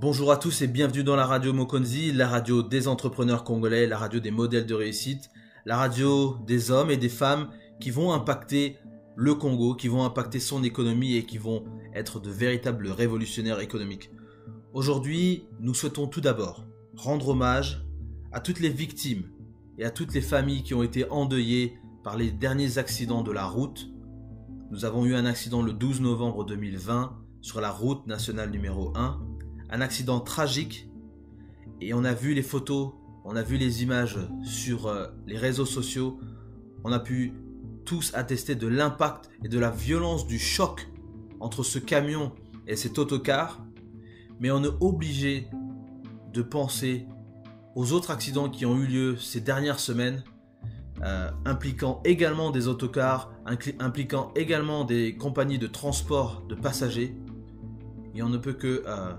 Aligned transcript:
Bonjour 0.00 0.30
à 0.30 0.36
tous 0.36 0.62
et 0.62 0.68
bienvenue 0.68 1.02
dans 1.02 1.16
la 1.16 1.26
radio 1.26 1.52
Mokonzi, 1.52 2.12
la 2.12 2.28
radio 2.28 2.62
des 2.62 2.86
entrepreneurs 2.86 3.42
congolais, 3.42 3.88
la 3.88 3.98
radio 3.98 4.20
des 4.20 4.30
modèles 4.30 4.64
de 4.64 4.74
réussite, 4.74 5.28
la 5.66 5.76
radio 5.76 6.36
des 6.46 6.70
hommes 6.70 6.92
et 6.92 6.96
des 6.96 7.08
femmes 7.08 7.48
qui 7.80 7.90
vont 7.90 8.12
impacter 8.12 8.76
le 9.16 9.34
Congo, 9.34 9.74
qui 9.74 9.88
vont 9.88 10.04
impacter 10.04 10.38
son 10.38 10.62
économie 10.62 11.16
et 11.16 11.26
qui 11.26 11.36
vont 11.36 11.64
être 11.96 12.20
de 12.20 12.30
véritables 12.30 12.86
révolutionnaires 12.92 13.58
économiques. 13.58 14.12
Aujourd'hui, 14.72 15.48
nous 15.58 15.74
souhaitons 15.74 16.06
tout 16.06 16.20
d'abord 16.20 16.64
rendre 16.94 17.30
hommage 17.30 17.84
à 18.30 18.38
toutes 18.38 18.60
les 18.60 18.68
victimes 18.68 19.24
et 19.78 19.84
à 19.84 19.90
toutes 19.90 20.14
les 20.14 20.20
familles 20.20 20.62
qui 20.62 20.74
ont 20.74 20.84
été 20.84 21.10
endeuillées 21.10 21.76
par 22.04 22.16
les 22.16 22.30
derniers 22.30 22.78
accidents 22.78 23.24
de 23.24 23.32
la 23.32 23.46
route. 23.46 23.88
Nous 24.70 24.84
avons 24.84 25.04
eu 25.06 25.16
un 25.16 25.26
accident 25.26 25.60
le 25.60 25.72
12 25.72 26.02
novembre 26.02 26.44
2020 26.44 27.16
sur 27.40 27.60
la 27.60 27.72
route 27.72 28.06
nationale 28.06 28.52
numéro 28.52 28.96
1 28.96 29.27
un 29.70 29.80
accident 29.80 30.20
tragique 30.20 30.88
et 31.80 31.94
on 31.94 32.04
a 32.04 32.14
vu 32.14 32.34
les 32.34 32.42
photos, 32.42 32.92
on 33.24 33.36
a 33.36 33.42
vu 33.42 33.56
les 33.56 33.82
images 33.82 34.18
sur 34.42 34.86
euh, 34.86 35.06
les 35.26 35.36
réseaux 35.36 35.66
sociaux, 35.66 36.18
on 36.84 36.92
a 36.92 36.98
pu 36.98 37.34
tous 37.84 38.12
attester 38.14 38.54
de 38.54 38.66
l'impact 38.66 39.30
et 39.44 39.48
de 39.48 39.58
la 39.58 39.70
violence 39.70 40.26
du 40.26 40.38
choc 40.38 40.88
entre 41.40 41.62
ce 41.62 41.78
camion 41.78 42.32
et 42.66 42.76
cet 42.76 42.98
autocar, 42.98 43.64
mais 44.40 44.50
on 44.50 44.62
est 44.64 44.74
obligé 44.80 45.48
de 46.32 46.42
penser 46.42 47.06
aux 47.74 47.92
autres 47.92 48.10
accidents 48.10 48.48
qui 48.48 48.66
ont 48.66 48.76
eu 48.76 48.86
lieu 48.86 49.16
ces 49.16 49.40
dernières 49.40 49.80
semaines, 49.80 50.24
euh, 51.02 51.30
impliquant 51.44 52.00
également 52.04 52.50
des 52.50 52.66
autocars, 52.66 53.32
impliquant 53.78 54.32
également 54.34 54.84
des 54.84 55.16
compagnies 55.16 55.58
de 55.58 55.68
transport 55.68 56.42
de 56.48 56.54
passagers. 56.54 57.16
Et 58.14 58.22
on 58.22 58.28
ne 58.28 58.38
peut 58.38 58.52
que 58.52 58.82
euh, 58.86 59.12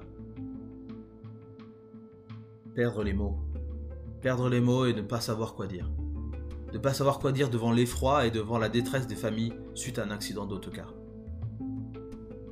Perdre 2.76 3.04
les 3.04 3.14
mots. 3.14 3.40
Perdre 4.22 4.48
les 4.48 4.62
mots 4.62 4.86
et 4.86 4.94
ne 4.94 5.02
pas 5.02 5.20
savoir 5.20 5.56
quoi 5.56 5.68
dire. 5.68 5.90
Ne 6.72 6.78
pas 6.78 6.94
savoir 6.94 7.20
quoi 7.20 7.32
dire 7.32 7.50
devant 7.50 7.72
l'effroi 7.72 8.28
et 8.28 8.32
devant 8.32 8.60
la 8.60 8.70
détresse 8.70 9.08
des 9.08 9.16
familles 9.16 9.54
suite 9.74 9.98
à 9.98 10.04
un 10.04 10.12
accident 10.12 10.46
d'autocar. 10.46 10.94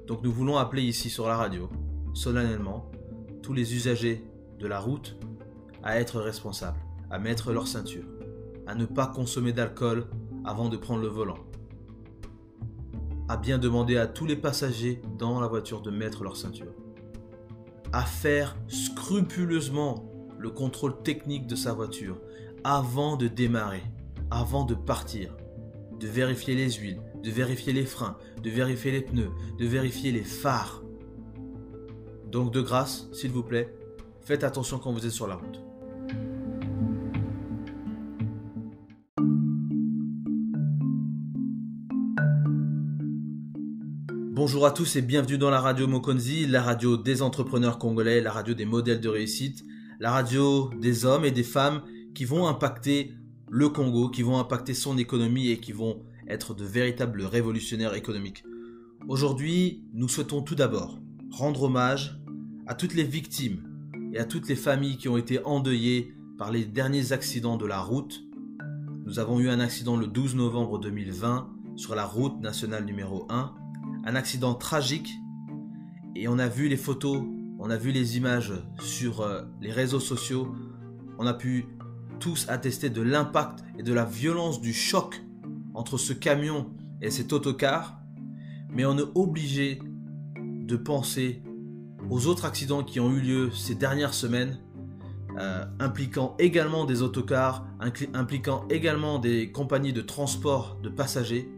Donc 0.07 0.23
nous 0.23 0.31
voulons 0.31 0.57
appeler 0.57 0.81
ici 0.83 1.09
sur 1.09 1.27
la 1.27 1.35
radio, 1.35 1.69
solennellement, 2.13 2.89
tous 3.43 3.53
les 3.53 3.75
usagers 3.75 4.25
de 4.57 4.65
la 4.65 4.79
route 4.79 5.17
à 5.83 5.99
être 5.99 6.19
responsables, 6.19 6.79
à 7.11 7.19
mettre 7.19 7.51
leur 7.51 7.67
ceinture, 7.67 8.05
à 8.65 8.73
ne 8.73 8.85
pas 8.85 9.07
consommer 9.07 9.53
d'alcool 9.53 10.07
avant 10.45 10.69
de 10.69 10.77
prendre 10.77 11.01
le 11.01 11.09
volant, 11.09 11.37
à 13.29 13.37
bien 13.37 13.59
demander 13.59 13.97
à 13.97 14.07
tous 14.07 14.25
les 14.25 14.35
passagers 14.35 15.01
dans 15.17 15.39
la 15.39 15.47
voiture 15.47 15.81
de 15.81 15.91
mettre 15.91 16.23
leur 16.23 16.37
ceinture, 16.37 16.73
à 17.93 18.03
faire 18.03 18.55
scrupuleusement 18.67 20.11
le 20.37 20.49
contrôle 20.49 21.01
technique 21.01 21.47
de 21.47 21.55
sa 21.55 21.73
voiture 21.73 22.19
avant 22.63 23.17
de 23.17 23.27
démarrer, 23.27 23.83
avant 24.29 24.63
de 24.63 24.75
partir, 24.75 25.35
de 25.99 26.07
vérifier 26.07 26.55
les 26.55 26.71
huiles, 26.71 27.01
de 27.23 27.31
vérifier 27.31 27.73
les 27.73 27.85
freins, 27.85 28.17
de 28.43 28.49
vérifier 28.49 28.91
les 28.91 29.01
pneus, 29.01 29.31
de 29.57 29.65
vérifier 29.65 30.11
les 30.11 30.23
phares. 30.23 30.83
Donc 32.25 32.51
de 32.53 32.61
grâce, 32.61 33.07
s'il 33.13 33.31
vous 33.31 33.43
plaît, 33.43 33.73
faites 34.21 34.43
attention 34.43 34.79
quand 34.79 34.91
vous 34.91 35.05
êtes 35.05 35.11
sur 35.11 35.27
la 35.27 35.35
route. 35.35 35.66
Bonjour 44.47 44.65
à 44.65 44.71
tous 44.71 44.95
et 44.95 45.01
bienvenue 45.01 45.37
dans 45.37 45.49
la 45.49 45.59
radio 45.59 45.87
Mokonzi, 45.87 46.45
la 46.47 46.61
radio 46.61 46.95
des 46.95 47.21
entrepreneurs 47.21 47.77
congolais, 47.77 48.21
la 48.21 48.31
radio 48.31 48.53
des 48.53 48.63
modèles 48.63 49.01
de 49.01 49.09
réussite, 49.09 49.65
la 49.99 50.09
radio 50.09 50.69
des 50.79 51.03
hommes 51.03 51.25
et 51.25 51.31
des 51.31 51.43
femmes 51.43 51.81
qui 52.15 52.23
vont 52.23 52.47
impacter 52.47 53.11
le 53.49 53.67
Congo, 53.67 54.07
qui 54.07 54.21
vont 54.21 54.39
impacter 54.39 54.73
son 54.73 54.97
économie 54.97 55.49
et 55.49 55.59
qui 55.59 55.73
vont 55.73 56.01
être 56.29 56.53
de 56.53 56.63
véritables 56.63 57.23
révolutionnaires 57.23 57.93
économiques. 57.93 58.45
Aujourd'hui, 59.09 59.83
nous 59.91 60.07
souhaitons 60.07 60.41
tout 60.41 60.55
d'abord 60.55 60.97
rendre 61.29 61.63
hommage 61.63 62.17
à 62.67 62.73
toutes 62.73 62.93
les 62.93 63.03
victimes 63.03 63.91
et 64.13 64.17
à 64.17 64.23
toutes 64.23 64.47
les 64.47 64.55
familles 64.55 64.95
qui 64.95 65.09
ont 65.09 65.17
été 65.17 65.43
endeuillées 65.43 66.13
par 66.37 66.51
les 66.53 66.63
derniers 66.63 67.11
accidents 67.11 67.57
de 67.57 67.65
la 67.65 67.81
route. 67.81 68.23
Nous 69.05 69.19
avons 69.19 69.41
eu 69.41 69.49
un 69.49 69.59
accident 69.59 69.97
le 69.97 70.07
12 70.07 70.35
novembre 70.35 70.79
2020 70.79 71.49
sur 71.75 71.95
la 71.95 72.05
route 72.05 72.39
nationale 72.39 72.85
numéro 72.85 73.27
1, 73.29 73.53
un 74.07 74.15
accident 74.15 74.55
tragique 74.55 75.11
et 76.15 76.27
on 76.27 76.39
a 76.39 76.47
vu 76.47 76.67
les 76.67 76.77
photos 76.77 77.21
on 77.59 77.69
a 77.69 77.77
vu 77.77 77.91
les 77.91 78.17
images 78.17 78.53
sur 78.79 79.21
euh, 79.21 79.41
les 79.61 79.71
réseaux 79.71 79.99
sociaux, 79.99 80.53
on 81.17 81.25
a 81.25 81.33
pu 81.33 81.65
tous 82.19 82.47
attester 82.49 82.89
de 82.89 83.01
l'impact 83.01 83.63
et 83.77 83.83
de 83.83 83.93
la 83.93 84.05
violence 84.05 84.61
du 84.61 84.73
choc 84.73 85.21
entre 85.73 85.97
ce 85.97 86.13
camion 86.13 86.71
et 87.01 87.09
cet 87.09 87.33
autocar, 87.33 87.99
mais 88.69 88.85
on 88.85 88.97
est 88.97 89.09
obligé 89.15 89.79
de 90.39 90.75
penser 90.75 91.43
aux 92.09 92.27
autres 92.27 92.45
accidents 92.45 92.83
qui 92.83 92.99
ont 92.99 93.11
eu 93.11 93.21
lieu 93.21 93.51
ces 93.51 93.75
dernières 93.75 94.13
semaines, 94.13 94.59
euh, 95.39 95.65
impliquant 95.79 96.35
également 96.39 96.85
des 96.85 97.01
autocars, 97.01 97.65
impliquant 98.13 98.65
également 98.69 99.19
des 99.19 99.51
compagnies 99.51 99.93
de 99.93 100.01
transport 100.01 100.79
de 100.81 100.89
passagers, 100.89 101.49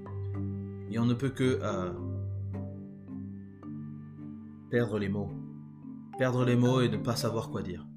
et 0.92 0.98
on 0.98 1.06
ne 1.06 1.14
peut 1.14 1.30
que 1.30 1.60
euh, 1.62 1.92
perdre 4.70 5.00
les 5.00 5.10
mots 5.10 5.30
perdre 6.20 6.44
les 6.44 6.58
mots 6.58 6.82
et 6.82 6.90
ne 6.90 6.98
pas 6.98 7.16
savoir 7.16 7.50
quoi 7.50 7.62
dire. 7.62 7.88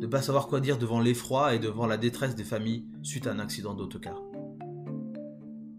Ne 0.00 0.06
pas 0.06 0.22
savoir 0.22 0.48
quoi 0.48 0.58
dire 0.58 0.78
devant 0.78 1.00
l'effroi 1.00 1.54
et 1.54 1.58
devant 1.58 1.86
la 1.86 1.98
détresse 1.98 2.34
des 2.34 2.44
familles 2.44 2.86
suite 3.02 3.26
à 3.26 3.32
un 3.32 3.38
accident 3.38 3.74
d'autocar. 3.74 4.22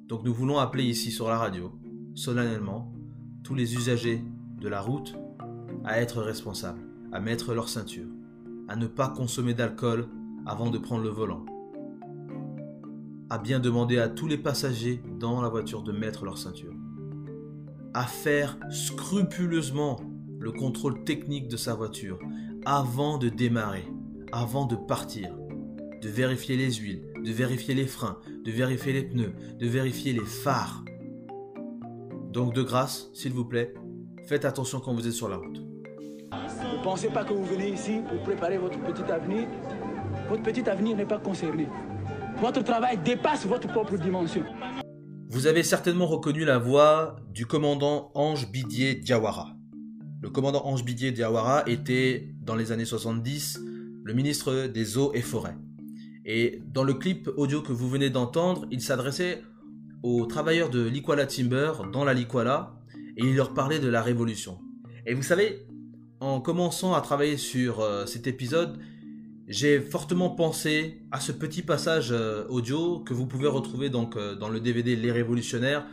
Donc 0.08 0.24
nous 0.24 0.34
voulons 0.36 0.60
appeler 0.60 0.84
ici 0.84 1.10
sur 1.10 1.28
la 1.30 1.38
radio, 1.40 1.72
solennellement, 2.14 2.94
tous 3.44 3.56
les 3.56 3.74
usagers 3.74 4.24
de 4.62 4.68
la 4.68 4.82
route 4.82 5.16
à 5.84 6.00
être 6.00 6.22
responsables, 6.22 6.84
à 7.12 7.20
mettre 7.20 7.56
leur 7.56 7.68
ceinture, 7.68 8.08
à 8.68 8.76
ne 8.76 8.86
pas 8.86 9.10
consommer 9.10 9.56
d'alcool 9.56 10.08
avant 10.46 10.70
de 10.70 10.78
prendre 10.78 11.04
le 11.04 11.10
volant, 11.10 11.44
à 13.32 13.40
bien 13.40 13.60
demander 13.60 13.98
à 13.98 14.10
tous 14.10 14.28
les 14.28 14.38
passagers 14.38 15.02
dans 15.20 15.42
la 15.42 15.50
voiture 15.50 15.82
de 15.82 15.92
mettre 15.92 16.24
leur 16.24 16.38
ceinture, 16.38 16.76
à 17.96 18.04
faire 18.04 18.60
scrupuleusement 18.70 20.13
le 20.44 20.52
contrôle 20.52 21.06
technique 21.06 21.48
de 21.48 21.56
sa 21.56 21.74
voiture 21.74 22.20
avant 22.66 23.18
de 23.18 23.30
démarrer, 23.30 23.86
avant 24.34 24.66
de 24.66 24.76
partir, 24.76 25.34
de 26.02 26.10
vérifier 26.10 26.58
les 26.58 26.74
huiles, 26.74 27.02
de 27.24 27.32
vérifier 27.32 27.74
les 27.74 27.86
freins, 27.86 28.18
de 28.44 28.52
vérifier 28.52 28.92
les 28.92 29.04
pneus, 29.04 29.34
de 29.58 29.68
vérifier 29.68 30.12
les 30.12 30.26
phares. 30.26 30.84
Donc 32.30 32.54
de 32.54 32.62
grâce, 32.62 33.10
s'il 33.14 33.32
vous 33.32 33.46
plaît, 33.46 33.74
faites 34.28 34.44
attention 34.44 34.82
quand 34.82 34.94
vous 34.94 35.08
êtes 35.08 35.14
sur 35.14 35.30
la 35.30 35.38
route. 35.38 35.62
Ne 36.34 36.84
pensez 36.84 37.08
pas 37.08 37.24
que 37.24 37.32
vous 37.32 37.46
venez 37.46 37.70
ici 37.70 38.02
pour 38.10 38.22
préparer 38.24 38.58
votre 38.58 38.80
petit 38.80 39.10
avenir? 39.10 39.48
Votre 40.28 40.44
petit 40.44 40.70
avenir 40.70 40.98
n'est 40.98 41.06
pas 41.06 41.20
concerné. 41.20 41.70
Votre 42.42 42.64
travail 42.66 42.98
dépasse 42.98 43.46
votre 43.46 43.70
propre 43.70 43.96
dimension. 43.96 44.44
Vous 45.30 45.48
avez 45.48 45.64
certainement 45.64 46.06
reconnu 46.06 46.44
la 46.44 46.58
voix 46.58 47.16
du 47.32 47.46
commandant 47.46 48.12
Ange 48.14 48.52
Bidier 48.52 48.96
Diawara. 48.96 49.56
Le 50.24 50.30
commandant 50.30 50.66
Ange 50.66 50.86
Bidier 50.86 51.12
Diawara 51.12 51.66
était, 51.68 52.30
dans 52.42 52.56
les 52.56 52.72
années 52.72 52.86
70, 52.86 53.60
le 54.06 54.14
ministre 54.14 54.68
des 54.68 54.98
Eaux 54.98 55.12
et 55.14 55.20
Forêts. 55.20 55.58
Et 56.24 56.62
dans 56.74 56.86
le 56.86 56.94
clip 56.94 57.30
audio 57.36 57.62
que 57.62 57.74
vous 57.74 57.90
venez 57.90 58.10
d'entendre, 58.10 58.66
il 58.72 58.80
s'adressait 58.80 59.42
aux 60.02 60.26
travailleurs 60.26 60.70
de 60.70 60.82
Likwala 60.82 61.26
Timber 61.26 61.74
dans 61.92 62.06
la 62.06 62.14
Likwala 62.14 62.72
et 63.18 63.26
il 63.26 63.36
leur 63.36 63.54
parlait 63.54 63.80
de 63.80 63.90
la 63.90 64.02
révolution. 64.02 64.60
Et 65.06 65.14
vous 65.14 65.24
savez, 65.24 65.68
en 66.22 66.40
commençant 66.40 66.94
à 66.94 67.02
travailler 67.02 67.36
sur 67.36 67.82
euh, 67.82 68.06
cet 68.06 68.26
épisode, 68.26 68.80
j'ai 69.50 69.82
fortement 69.82 70.30
pensé 70.30 71.02
à 71.12 71.20
ce 71.20 71.34
petit 71.34 71.64
passage 71.64 72.14
euh, 72.14 72.46
audio 72.48 73.00
que 73.00 73.14
vous 73.14 73.28
pouvez 73.28 73.50
retrouver 73.50 73.90
donc 73.90 74.16
euh, 74.16 74.36
dans 74.36 74.48
le 74.48 74.62
DVD 74.62 74.96
Les 74.96 75.12
Révolutionnaires 75.12 75.86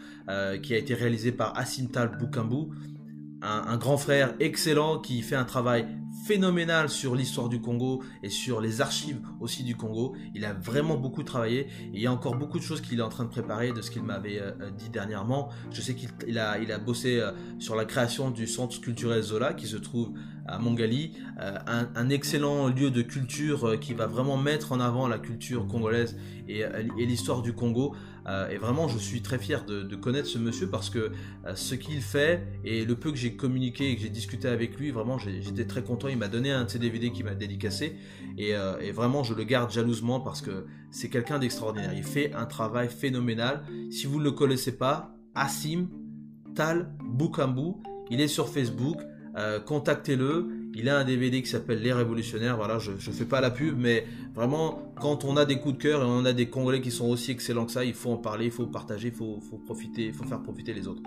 qui 0.62 0.74
a 0.74 0.76
été 0.76 0.94
réalisé 0.94 1.32
par 1.32 1.58
Asintal 1.58 2.16
Bukambu 2.16 2.68
un, 3.42 3.76
grand 3.76 3.96
frère 3.96 4.34
excellent 4.40 4.98
qui 4.98 5.22
fait 5.22 5.36
un 5.36 5.44
travail 5.44 5.86
phénoménal 6.26 6.88
sur 6.88 7.14
l'histoire 7.14 7.48
du 7.48 7.60
Congo 7.60 8.02
et 8.22 8.28
sur 8.28 8.60
les 8.60 8.80
archives 8.80 9.20
aussi 9.40 9.64
du 9.64 9.76
Congo. 9.76 10.14
Il 10.34 10.44
a 10.44 10.52
vraiment 10.52 10.96
beaucoup 10.96 11.22
travaillé 11.22 11.60
et 11.60 11.90
il 11.94 12.00
y 12.00 12.06
a 12.06 12.12
encore 12.12 12.36
beaucoup 12.36 12.58
de 12.58 12.62
choses 12.62 12.80
qu'il 12.80 12.98
est 12.98 13.02
en 13.02 13.08
train 13.08 13.24
de 13.24 13.30
préparer 13.30 13.72
de 13.72 13.80
ce 13.80 13.90
qu'il 13.90 14.02
m'avait 14.02 14.38
euh, 14.38 14.52
euh, 14.60 14.70
dit 14.70 14.90
dernièrement. 14.90 15.48
Je 15.70 15.80
sais 15.80 15.94
qu'il 15.94 16.38
a, 16.38 16.78
bossé 16.78 17.18
euh, 17.18 17.32
sur 17.58 17.74
la 17.74 17.84
création 17.84 18.30
du 18.30 18.46
centre 18.46 18.80
culturel 18.80 19.22
Zola 19.22 19.54
qui 19.54 19.66
se 19.66 19.76
trouve 19.76 20.12
à 20.46 20.58
Mongali, 20.58 21.12
un, 21.38 22.08
excellent 22.08 22.68
lieu 22.68 22.90
de 22.90 23.02
culture 23.02 23.78
qui 23.78 23.94
va 23.94 24.06
vraiment 24.06 24.36
mettre 24.36 24.72
en 24.72 24.80
avant 24.80 25.06
la 25.06 25.18
culture 25.18 25.68
congolaise 25.68 26.16
et 26.48 26.64
l'histoire 27.06 27.42
du 27.42 27.52
Congo. 27.52 27.94
Euh, 28.30 28.48
et 28.48 28.58
vraiment, 28.58 28.86
je 28.86 28.96
suis 28.96 29.22
très 29.22 29.38
fier 29.38 29.64
de, 29.64 29.96
connaître 29.96 30.28
ce 30.28 30.38
monsieur 30.38 30.68
parce 30.68 30.88
que 30.88 30.98
euh, 30.98 31.54
ce 31.54 31.74
qu'il 31.74 32.00
fait 32.00 32.46
et 32.64 32.84
le 32.84 32.94
peu 32.94 33.10
que 33.10 33.16
j'ai 33.16 33.34
communiqué 33.34 33.90
et 33.90 33.96
que 33.96 34.02
j'ai 34.02 34.08
discuté 34.08 34.46
avec 34.46 34.78
lui, 34.78 34.90
vraiment, 34.90 35.18
j'étais 35.18 35.66
très 35.66 35.82
content. 35.82 36.06
Il 36.08 36.16
m'a 36.16 36.28
donné 36.28 36.52
un 36.52 36.64
de 36.64 36.70
ses 36.70 36.78
DVD 36.78 37.10
qui 37.10 37.24
m'a 37.24 37.34
dédicacé 37.34 37.96
et, 38.38 38.50
et, 38.80 38.92
vraiment, 38.92 39.24
je 39.24 39.34
le 39.34 39.44
garde 39.44 39.70
jalousement 39.70 40.20
parce 40.20 40.40
que 40.40 40.66
c'est 40.90 41.08
quelqu'un 41.08 41.38
d'extraordinaire. 41.38 41.92
Il 41.94 42.04
fait 42.04 42.32
un 42.34 42.46
travail 42.46 42.88
phénoménal. 42.88 43.64
Si 43.90 44.06
vous 44.06 44.18
ne 44.18 44.24
le 44.24 44.30
connaissez 44.30 44.76
pas, 44.76 45.14
Assim 45.34 45.88
Tal 46.54 46.92
Bukambu, 47.04 47.74
il 48.10 48.20
est 48.20 48.28
sur 48.28 48.48
Facebook. 48.48 48.98
contactez-le. 49.66 50.59
Il 50.74 50.88
a 50.88 50.98
un 50.98 51.04
DVD 51.04 51.42
qui 51.42 51.48
s'appelle 51.48 51.82
Les 51.82 51.92
Révolutionnaires. 51.92 52.56
Voilà, 52.56 52.78
je 52.78 52.92
ne 52.92 52.96
fais 52.96 53.24
pas 53.24 53.40
la 53.40 53.50
pub, 53.50 53.76
mais 53.78 54.06
vraiment, 54.34 54.92
quand 55.00 55.24
on 55.24 55.36
a 55.36 55.44
des 55.44 55.58
coups 55.58 55.76
de 55.76 55.82
cœur 55.82 56.02
et 56.02 56.06
on 56.06 56.24
a 56.24 56.32
des 56.32 56.48
Congolais 56.48 56.80
qui 56.80 56.90
sont 56.90 57.08
aussi 57.08 57.32
excellents 57.32 57.66
que 57.66 57.72
ça, 57.72 57.84
il 57.84 57.94
faut 57.94 58.10
en 58.10 58.16
parler, 58.16 58.46
il 58.46 58.50
faut 58.50 58.66
partager, 58.66 59.08
il 59.08 59.14
faut, 59.14 59.40
profiter, 59.64 60.06
il 60.06 60.12
faut 60.12 60.24
faire 60.24 60.42
profiter 60.42 60.72
les 60.72 60.86
autres. 60.86 61.02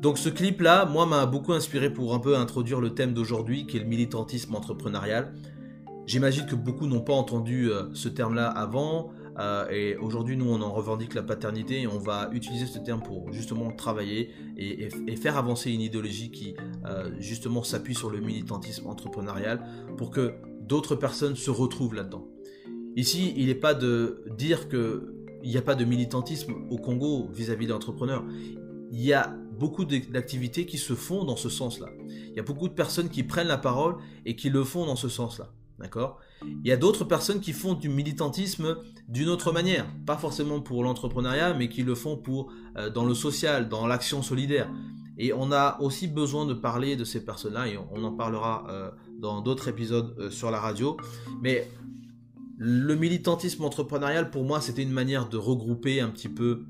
Donc 0.00 0.18
ce 0.18 0.28
clip-là, 0.28 0.86
moi, 0.86 1.06
m'a 1.06 1.26
beaucoup 1.26 1.52
inspiré 1.52 1.92
pour 1.92 2.14
un 2.14 2.18
peu 2.18 2.36
introduire 2.36 2.80
le 2.80 2.94
thème 2.94 3.12
d'aujourd'hui, 3.12 3.66
qui 3.66 3.76
est 3.76 3.80
le 3.80 3.86
militantisme 3.86 4.54
entrepreneurial. 4.54 5.34
J'imagine 6.06 6.46
que 6.46 6.56
beaucoup 6.56 6.86
n'ont 6.86 7.02
pas 7.02 7.12
entendu 7.12 7.70
euh, 7.70 7.84
ce 7.92 8.08
terme-là 8.08 8.48
avant. 8.48 9.12
Euh, 9.40 9.68
et 9.70 9.96
aujourd'hui, 9.96 10.36
nous, 10.36 10.50
on 10.50 10.60
en 10.60 10.72
revendique 10.72 11.14
la 11.14 11.22
paternité 11.22 11.80
et 11.82 11.86
on 11.86 11.98
va 11.98 12.28
utiliser 12.32 12.66
ce 12.66 12.78
terme 12.78 13.02
pour 13.02 13.32
justement 13.32 13.72
travailler 13.72 14.30
et, 14.56 14.90
faire 15.16 15.36
avancer 15.36 15.70
une 15.70 15.80
idéologie 15.80 16.30
qui 16.30 16.54
euh, 16.86 17.10
justement 17.18 17.62
s'appuie 17.62 17.94
sur 17.94 18.10
le 18.10 18.20
militantisme 18.20 18.86
entrepreneurial 18.86 19.62
pour 19.96 20.10
que 20.10 20.34
d'autres 20.60 20.94
personnes 20.94 21.36
se 21.36 21.50
retrouvent 21.50 21.94
là-dedans. 21.94 22.26
Ici, 22.96 23.32
il 23.36 23.46
n'est 23.46 23.54
pas 23.54 23.74
de 23.74 24.24
dire 24.36 24.68
qu'il 24.68 25.00
n'y 25.42 25.56
a 25.56 25.62
pas 25.62 25.74
de 25.74 25.84
militantisme 25.84 26.54
au 26.70 26.76
Congo 26.76 27.28
vis-à-vis 27.32 27.66
des 27.66 27.72
entrepreneurs. 27.72 28.24
Il 28.90 29.00
y 29.00 29.12
a 29.12 29.34
beaucoup 29.58 29.84
d'activités 29.84 30.66
qui 30.66 30.78
se 30.78 30.94
font 30.94 31.24
dans 31.24 31.36
ce 31.36 31.48
sens-là. 31.48 31.86
Il 32.08 32.34
y 32.34 32.40
a 32.40 32.42
beaucoup 32.42 32.68
de 32.68 32.74
personnes 32.74 33.08
qui 33.08 33.22
prennent 33.22 33.46
la 33.46 33.58
parole 33.58 33.96
et 34.26 34.36
qui 34.36 34.50
le 34.50 34.64
font 34.64 34.86
dans 34.86 34.96
ce 34.96 35.08
sens-là. 35.08 35.52
Il 36.42 36.66
y 36.66 36.72
a 36.72 36.76
d'autres 36.76 37.04
personnes 37.04 37.40
qui 37.40 37.52
font 37.52 37.74
du 37.74 37.88
militantisme 37.88 38.76
d'une 39.08 39.28
autre 39.28 39.52
manière, 39.52 39.86
pas 40.06 40.16
forcément 40.16 40.60
pour 40.60 40.82
l'entrepreneuriat, 40.84 41.54
mais 41.54 41.68
qui 41.68 41.82
le 41.82 41.94
font 41.94 42.20
euh, 42.76 42.90
dans 42.90 43.04
le 43.04 43.14
social, 43.14 43.68
dans 43.68 43.86
l'action 43.86 44.22
solidaire. 44.22 44.70
Et 45.18 45.32
on 45.32 45.52
a 45.52 45.78
aussi 45.80 46.08
besoin 46.08 46.46
de 46.46 46.54
parler 46.54 46.96
de 46.96 47.04
ces 47.04 47.24
personnes-là, 47.24 47.68
et 47.68 47.78
on, 47.92 48.04
en 48.04 48.12
parlera 48.12 48.66
euh, 48.70 48.90
dans 49.18 49.40
d'autres 49.42 49.68
épisodes 49.68 50.14
euh, 50.18 50.30
sur 50.30 50.50
la 50.50 50.60
radio. 50.60 50.96
Mais 51.42 51.70
le 52.56 52.94
militantisme 52.94 53.64
entrepreneurial, 53.64 54.30
pour 54.30 54.44
moi, 54.44 54.60
c'était 54.60 54.82
une 54.82 54.92
manière 54.92 55.28
de 55.28 55.36
regrouper 55.36 56.00
un 56.00 56.08
petit 56.08 56.28
peu 56.28 56.64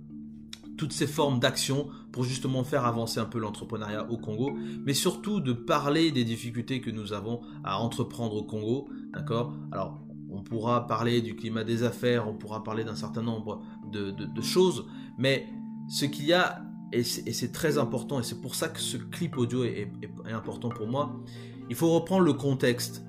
toutes 0.77 0.93
ces 0.93 1.07
formes 1.07 1.39
d'action 1.39 1.89
pour 2.13 2.25
justement 2.25 2.65
faire 2.65 2.85
avancer 2.85 3.21
un 3.21 3.25
peu 3.25 3.39
l'entrepreneuriat 3.39 4.11
au 4.11 4.17
Congo, 4.17 4.57
mais 4.85 4.95
surtout 4.95 5.41
de 5.41 5.53
parler 5.53 6.11
des 6.11 6.25
difficultés 6.25 6.81
que 6.81 6.91
nous 6.91 7.13
avons 7.13 7.41
à 7.65 7.79
entreprendre 7.79 8.37
au 8.37 8.45
Congo, 8.45 8.89
d'accord? 9.13 9.55
Alors, 9.71 10.01
on 10.31 10.43
pourra 10.43 10.87
parler 10.87 11.23
du 11.23 11.37
climat 11.37 11.65
des 11.65 11.83
affaires, 11.83 12.29
on 12.29 12.35
pourra 12.35 12.63
parler 12.63 12.85
d'un 12.85 12.95
certain 12.95 13.23
nombre 13.23 13.63
de, 13.93 14.43
choses, 14.43 14.87
mais 15.19 15.47
ce 15.89 16.05
qu'il 16.05 16.27
y 16.27 16.33
a, 16.33 16.63
et 16.93 17.03
c'est 17.03 17.53
très 17.53 17.79
important, 17.79 18.21
et 18.21 18.23
c'est 18.23 18.41
pour 18.41 18.55
ça 18.55 18.69
que 18.69 18.81
ce 18.81 18.97
clip 18.97 19.37
audio 19.37 19.65
est, 19.65 19.91
important 20.33 20.69
pour 20.69 20.87
moi, 20.87 21.21
il 21.69 21.77
faut 21.77 21.93
reprendre 21.93 22.25
le 22.25 22.33
contexte. 22.33 23.05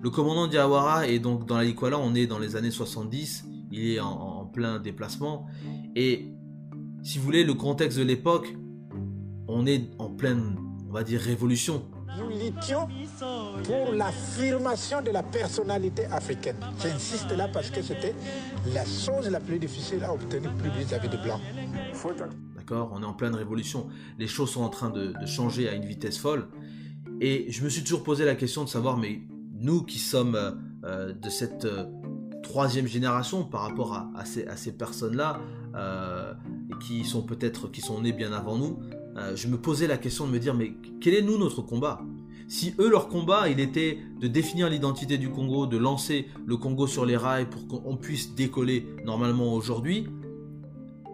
Le 0.00 0.10
commandant 0.10 0.46
Diawara 0.46 1.08
est 1.08 1.18
donc 1.18 1.46
dans 1.46 1.56
la 1.56 1.64
Likwala, 1.64 1.98
on 1.98 2.14
est 2.14 2.26
dans 2.26 2.38
les 2.38 2.56
années 2.56 2.70
70, 2.70 3.46
il 3.70 3.90
est 3.90 4.00
en 4.00 4.46
plein 4.46 4.78
déplacement, 4.78 5.46
et 5.96 6.32
si 7.08 7.16
vous 7.16 7.24
voulez, 7.24 7.42
le 7.42 7.54
contexte 7.54 7.96
de 7.96 8.02
l'époque, 8.02 8.54
on 9.48 9.64
est 9.64 9.88
en 9.98 10.10
pleine, 10.10 10.56
on 10.90 10.92
va 10.92 11.04
dire, 11.04 11.18
révolution. 11.22 11.86
Nous 12.18 12.28
luttions 12.28 12.86
pour 13.64 13.94
l'affirmation 13.94 15.00
de 15.00 15.10
la 15.10 15.22
personnalité 15.22 16.04
africaine. 16.04 16.56
J'insiste 16.82 17.30
là 17.34 17.48
parce 17.48 17.70
que 17.70 17.80
c'était 17.80 18.14
la 18.74 18.84
chose 18.84 19.30
la 19.30 19.40
plus 19.40 19.58
difficile 19.58 20.04
à 20.04 20.12
obtenir 20.12 20.52
plus 20.56 20.68
vis-à-vis 20.68 21.08
de 21.08 21.16
blancs. 21.16 21.40
D'accord 22.54 22.90
On 22.92 23.02
est 23.02 23.06
en 23.06 23.14
pleine 23.14 23.34
révolution. 23.34 23.88
Les 24.18 24.26
choses 24.26 24.50
sont 24.50 24.62
en 24.62 24.68
train 24.68 24.90
de, 24.90 25.14
changer 25.24 25.66
à 25.66 25.72
une 25.72 25.86
vitesse 25.86 26.18
folle. 26.18 26.48
Et 27.22 27.50
je 27.50 27.64
me 27.64 27.70
suis 27.70 27.84
toujours 27.84 28.02
posé 28.02 28.26
la 28.26 28.34
question 28.34 28.64
de 28.64 28.68
savoir, 28.68 28.98
mais 28.98 29.22
nous 29.54 29.82
qui 29.82 29.98
sommes 29.98 30.34
euh, 30.34 30.50
euh, 30.84 31.12
de 31.14 31.30
cette 31.30 31.64
euh, 31.64 31.86
troisième 32.42 32.86
génération 32.86 33.44
par 33.44 33.62
rapport 33.62 33.94
à, 33.94 34.24
ces, 34.26 34.46
à 34.46 34.58
ces 34.58 34.72
personnes-là, 34.72 35.40
qui 36.78 37.04
sont 37.04 37.22
peut-être 37.22 37.70
qui 37.70 37.80
sont 37.80 38.00
nés 38.00 38.12
bien 38.12 38.32
avant 38.32 38.56
nous, 38.56 38.78
euh, 39.16 39.34
je 39.34 39.48
me 39.48 39.58
posais 39.58 39.86
la 39.86 39.98
question 39.98 40.26
de 40.26 40.32
me 40.32 40.38
dire 40.38 40.54
mais 40.54 40.72
quel 41.00 41.14
est 41.14 41.22
nous 41.22 41.38
notre 41.38 41.62
combat? 41.62 42.00
Si 42.48 42.74
eux 42.78 42.88
leur 42.88 43.08
combat 43.08 43.48
il 43.48 43.60
était 43.60 43.98
de 44.20 44.26
définir 44.26 44.68
l'identité 44.70 45.18
du 45.18 45.30
Congo, 45.30 45.66
de 45.66 45.76
lancer 45.76 46.26
le 46.46 46.56
Congo 46.56 46.86
sur 46.86 47.04
les 47.04 47.16
rails 47.16 47.46
pour 47.46 47.66
qu'on 47.68 47.96
puisse 47.96 48.34
décoller 48.34 48.86
normalement 49.04 49.52
aujourd'hui, 49.52 50.06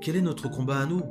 quel 0.01 0.17
est 0.17 0.23
notre 0.23 0.51
combat 0.51 0.81
à 0.81 0.87
nous? 0.87 1.03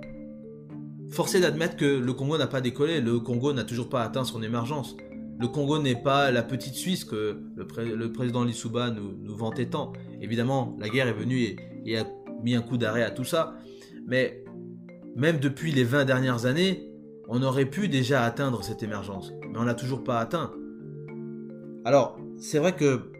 Forcé 1.10 1.40
d'admettre 1.40 1.76
que 1.76 1.86
le 1.86 2.14
Congo 2.14 2.38
n'a 2.38 2.48
pas 2.48 2.62
décollé, 2.62 3.02
le 3.02 3.20
Congo 3.20 3.54
n'a 3.54 3.64
toujours 3.64 3.90
pas 3.90 4.04
atteint 4.04 4.24
son 4.24 4.42
émergence. 4.42 4.96
Le 5.40 5.48
Congo 5.48 5.80
n'est 5.80 6.02
pas 6.02 6.32
la 6.32 6.44
petite 6.44 6.76
Suisse 6.76 7.04
que 7.04 7.42
le, 7.56 8.12
président 8.12 8.44
Lissouba 8.44 8.92
nous, 8.92 9.18
nous, 9.22 9.36
vantait 9.36 9.66
tant. 9.66 9.94
Évidemment, 10.22 10.76
la 10.80 10.90
guerre 10.90 11.08
est 11.08 11.14
venue 11.14 11.56
et 11.86 11.98
a 11.98 12.06
mis 12.44 12.56
un 12.56 12.62
coup 12.62 12.78
d'arrêt 12.78 13.04
à 13.04 13.12
tout 13.12 13.24
ça. 13.24 13.56
Mais 14.06 14.44
même 15.16 15.40
depuis 15.40 15.72
les 15.72 15.84
20 15.84 16.06
dernières 16.06 16.46
années, 16.46 16.90
on 17.28 17.42
aurait 17.42 17.66
pu 17.66 17.88
déjà 17.88 18.24
atteindre 18.24 18.64
cette 18.64 18.84
émergence, 18.84 19.32
mais 19.50 19.58
on 19.58 19.64
l'a 19.64 19.76
toujours 19.76 20.04
pas 20.04 20.20
atteint. 20.20 20.52
Alors, 21.86 22.18
c'est 22.38 22.60
vrai 22.60 22.76
que 22.76 23.12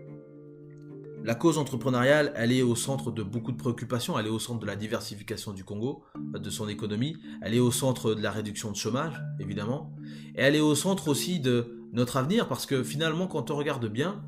la 1.24 1.36
cause 1.36 1.58
entrepreneuriale, 1.58 2.34
elle 2.36 2.52
est 2.52 2.62
au 2.62 2.76
centre 2.76 3.10
de 3.12 3.24
beaucoup 3.24 3.54
de 3.54 3.58
préoccupations, 3.58 4.20
elle 4.20 4.26
est 4.26 4.30
au 4.30 4.40
centre 4.40 4.60
de 4.60 4.66
la 4.66 4.76
diversification 4.76 5.54
du 5.54 5.64
Congo, 5.64 6.04
de 6.34 6.50
son 6.50 6.68
économie, 6.68 7.16
elle 7.42 7.54
est 7.54 7.62
au 7.62 7.72
centre 7.72 8.14
de 8.14 8.22
la 8.22 8.32
réduction 8.32 8.72
de 8.72 8.76
chômage, 8.76 9.22
évidemment, 9.40 9.96
et 10.36 10.42
elle 10.42 10.56
est 10.56 10.62
au 10.62 10.76
centre 10.76 11.08
aussi 11.08 11.40
de 11.40 11.88
notre 11.94 12.18
avenir, 12.18 12.50
parce 12.50 12.66
que 12.66 12.84
finalement, 12.84 13.28
quand 13.28 13.52
on 13.52 13.56
regarde 13.56 13.88
bien, 13.88 14.22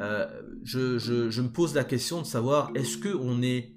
euh, 0.00 0.26
je, 0.62 0.98
je, 0.98 1.40
me 1.42 1.48
pose 1.48 1.74
la 1.74 1.84
question 1.84 2.20
de 2.20 2.26
savoir 2.26 2.70
est-ce 2.76 2.98
qu'on 2.98 3.42
est 3.42 3.74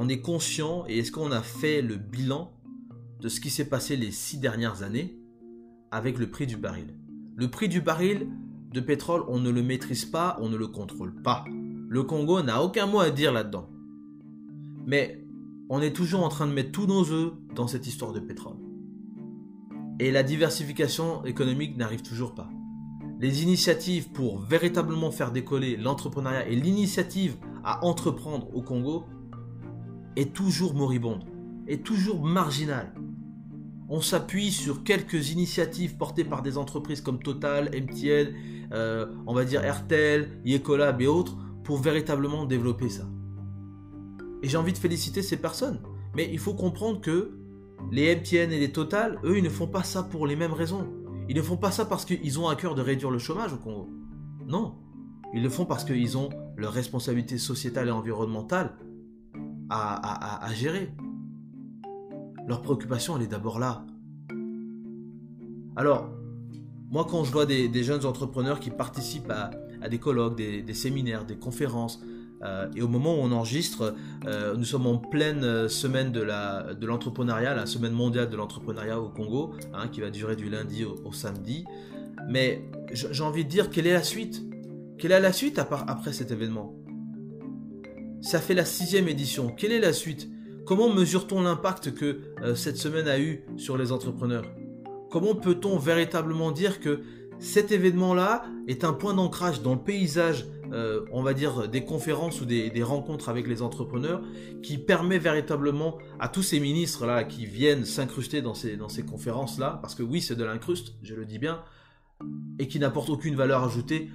on 0.00 0.08
est 0.08 0.20
conscient 0.20 0.84
et 0.86 0.98
est-ce 0.98 1.10
qu'on 1.10 1.32
a 1.32 1.42
fait 1.42 1.82
le 1.82 1.96
bilan 1.96 2.52
de 3.20 3.28
ce 3.28 3.40
qui 3.40 3.50
s'est 3.50 3.68
passé 3.68 3.96
les 3.96 4.12
six 4.12 4.38
dernières 4.38 4.84
années 4.84 5.18
avec 5.90 6.18
le 6.18 6.30
prix 6.30 6.46
du 6.46 6.56
baril? 6.56 6.94
Le 7.34 7.50
prix 7.50 7.68
du 7.68 7.80
baril 7.80 8.28
de 8.72 8.80
pétrole, 8.80 9.24
on 9.26 9.40
ne 9.40 9.50
le 9.50 9.60
maîtrise 9.60 10.04
pas, 10.04 10.38
on 10.40 10.48
ne 10.50 10.56
le 10.56 10.68
contrôle 10.68 11.20
pas. 11.22 11.44
Le 11.88 12.04
Congo 12.04 12.42
n'a 12.42 12.62
aucun 12.62 12.86
mot 12.86 13.00
à 13.00 13.10
dire 13.10 13.32
là-dedans. 13.32 13.68
Mais 14.86 15.26
on 15.68 15.82
est 15.82 15.92
toujours 15.92 16.22
en 16.22 16.28
train 16.28 16.46
de 16.46 16.52
mettre 16.52 16.70
tous 16.70 16.86
nos 16.86 17.10
œufs 17.10 17.32
dans 17.56 17.66
cette 17.66 17.88
histoire 17.88 18.12
de 18.12 18.20
pétrole. 18.20 18.56
Et 19.98 20.12
la 20.12 20.22
diversification 20.22 21.24
économique 21.24 21.76
n'arrive 21.76 22.02
toujours 22.02 22.36
pas. 22.36 22.48
Les 23.18 23.42
initiatives 23.42 24.12
pour 24.12 24.38
véritablement 24.38 25.10
faire 25.10 25.32
décoller 25.32 25.76
l'entrepreneuriat 25.76 26.46
et 26.46 26.54
l'initiative 26.54 27.36
à 27.64 27.84
entreprendre 27.84 28.54
au 28.54 28.62
Congo 28.62 29.06
est 30.18 30.34
toujours 30.34 30.74
moribonde, 30.74 31.24
est 31.68 31.84
toujours 31.84 32.24
marginale. 32.24 32.92
On 33.88 34.00
s'appuie 34.00 34.50
sur 34.50 34.82
quelques 34.82 35.30
initiatives 35.30 35.96
portées 35.96 36.24
par 36.24 36.42
des 36.42 36.58
entreprises 36.58 37.00
comme 37.00 37.20
Total, 37.20 37.70
MTN, 37.70 38.34
euh, 38.72 39.06
on 39.26 39.32
va 39.32 39.44
dire 39.44 39.62
RTL, 39.62 40.28
Yecolab 40.44 41.00
et 41.00 41.06
autres 41.06 41.36
pour 41.62 41.78
véritablement 41.78 42.46
développer 42.46 42.88
ça. 42.88 43.04
Et 44.42 44.48
j'ai 44.48 44.56
envie 44.56 44.72
de 44.72 44.78
féliciter 44.78 45.22
ces 45.22 45.36
personnes. 45.36 45.80
Mais 46.16 46.28
il 46.32 46.38
faut 46.40 46.54
comprendre 46.54 47.00
que 47.00 47.38
les 47.92 48.14
MTN 48.16 48.50
et 48.50 48.58
les 48.58 48.72
Total, 48.72 49.18
eux, 49.24 49.38
ils 49.38 49.44
ne 49.44 49.48
font 49.48 49.68
pas 49.68 49.84
ça 49.84 50.02
pour 50.02 50.26
les 50.26 50.34
mêmes 50.34 50.52
raisons. 50.52 50.86
Ils 51.28 51.36
ne 51.36 51.42
font 51.42 51.56
pas 51.56 51.70
ça 51.70 51.84
parce 51.84 52.04
qu'ils 52.04 52.40
ont 52.40 52.48
à 52.48 52.56
cœur 52.56 52.74
de 52.74 52.82
réduire 52.82 53.10
le 53.10 53.18
chômage 53.18 53.52
au 53.52 53.56
Congo. 53.56 53.88
Non. 54.46 54.74
Ils 55.32 55.42
le 55.42 55.48
font 55.48 55.64
parce 55.64 55.84
qu'ils 55.84 56.18
ont 56.18 56.30
leur 56.56 56.72
responsabilité 56.72 57.38
sociétale 57.38 57.88
et 57.88 57.92
environnementale 57.92 58.74
à, 59.70 60.48
gérer. 60.54 60.92
Leur 62.46 62.62
préoccupation, 62.62 63.16
elle 63.16 63.24
est 63.24 63.28
d'abord 63.28 63.58
là. 63.58 63.84
Alors, 65.76 66.10
moi, 66.90 67.06
quand 67.08 67.24
je 67.24 67.32
vois 67.32 67.46
des, 67.46 67.82
jeunes 67.82 68.04
entrepreneurs 68.04 68.60
qui 68.60 68.70
participent 68.70 69.30
à, 69.30 69.88
des 69.88 69.98
colloques, 69.98 70.36
des, 70.36 70.74
séminaires, 70.74 71.24
des 71.24 71.36
conférences, 71.36 72.00
euh, 72.42 72.68
et 72.76 72.82
au 72.82 72.88
moment 72.88 73.16
où 73.16 73.18
on 73.18 73.32
enregistre, 73.32 73.96
euh, 74.26 74.54
nous 74.56 74.64
sommes 74.64 74.86
en 74.86 74.96
pleine 74.96 75.68
semaine 75.68 76.12
de 76.12 76.86
l'entrepreneuriat, 76.86 77.54
la, 77.54 77.66
semaine 77.66 77.92
mondiale 77.92 78.30
de 78.30 78.36
l'entrepreneuriat 78.36 79.00
au 79.00 79.08
Congo, 79.08 79.54
hein, 79.74 79.88
qui 79.88 80.00
va 80.00 80.10
durer 80.10 80.36
du 80.36 80.48
lundi 80.48 80.84
au, 80.84 81.12
samedi. 81.12 81.64
Mais 82.28 82.62
j'ai 82.92 83.22
envie 83.22 83.44
de 83.44 83.50
dire, 83.50 83.70
quelle 83.70 83.86
est 83.86 83.92
la 83.92 84.02
suite? 84.02 84.42
Quelle 84.98 85.12
est 85.12 85.20
la 85.20 85.32
suite 85.32 85.58
après 85.58 86.12
cet 86.12 86.30
événement? 86.30 86.74
Ça 88.20 88.40
fait 88.40 88.54
la 88.54 88.64
sixième 88.64 89.08
édition. 89.08 89.48
Quelle 89.48 89.72
est 89.72 89.80
la 89.80 89.92
suite? 89.92 90.28
Comment 90.66 90.92
mesure-t-on 90.92 91.40
l'impact 91.42 91.94
que 91.94 92.20
euh, 92.42 92.54
cette 92.54 92.76
semaine 92.76 93.08
a 93.08 93.18
eu 93.18 93.44
sur 93.56 93.78
les 93.78 93.92
entrepreneurs? 93.92 94.44
Comment 95.10 95.34
peut-on 95.34 95.78
véritablement 95.78 96.52
dire 96.52 96.80
que 96.80 97.00
cet 97.38 97.72
événement-là 97.72 98.44
est 98.66 98.84
un 98.84 98.92
point 98.92 99.14
d'ancrage 99.14 99.62
dans 99.62 99.74
le 99.74 99.80
paysage, 99.80 100.46
euh, 100.72 101.06
on 101.12 101.22
va 101.22 101.32
dire, 101.32 101.68
des 101.68 101.84
conférences 101.84 102.40
ou 102.40 102.44
des, 102.44 102.82
rencontres 102.82 103.28
avec 103.28 103.46
les 103.46 103.62
entrepreneurs, 103.62 104.20
qui 104.62 104.76
permet 104.76 105.18
véritablement 105.18 105.98
à 106.18 106.28
tous 106.28 106.42
ces 106.42 106.60
ministres-là 106.60 107.24
qui 107.24 107.46
viennent 107.46 107.84
s'incruster 107.84 108.42
dans 108.42 108.54
ces, 108.54 108.76
dans 108.76 108.88
ces 108.88 109.04
conférences-là, 109.04 109.78
parce 109.80 109.94
que 109.94 110.02
oui, 110.02 110.20
c'est 110.20 110.36
de 110.36 110.44
l'incruste, 110.44 110.94
je 111.02 111.14
le 111.14 111.24
dis 111.24 111.38
bien, 111.38 111.62
et 112.58 112.66
qui 112.66 112.80
n'apporte 112.80 113.08
aucune 113.08 113.36
valeur 113.36 113.62
ajoutée, 113.62 114.10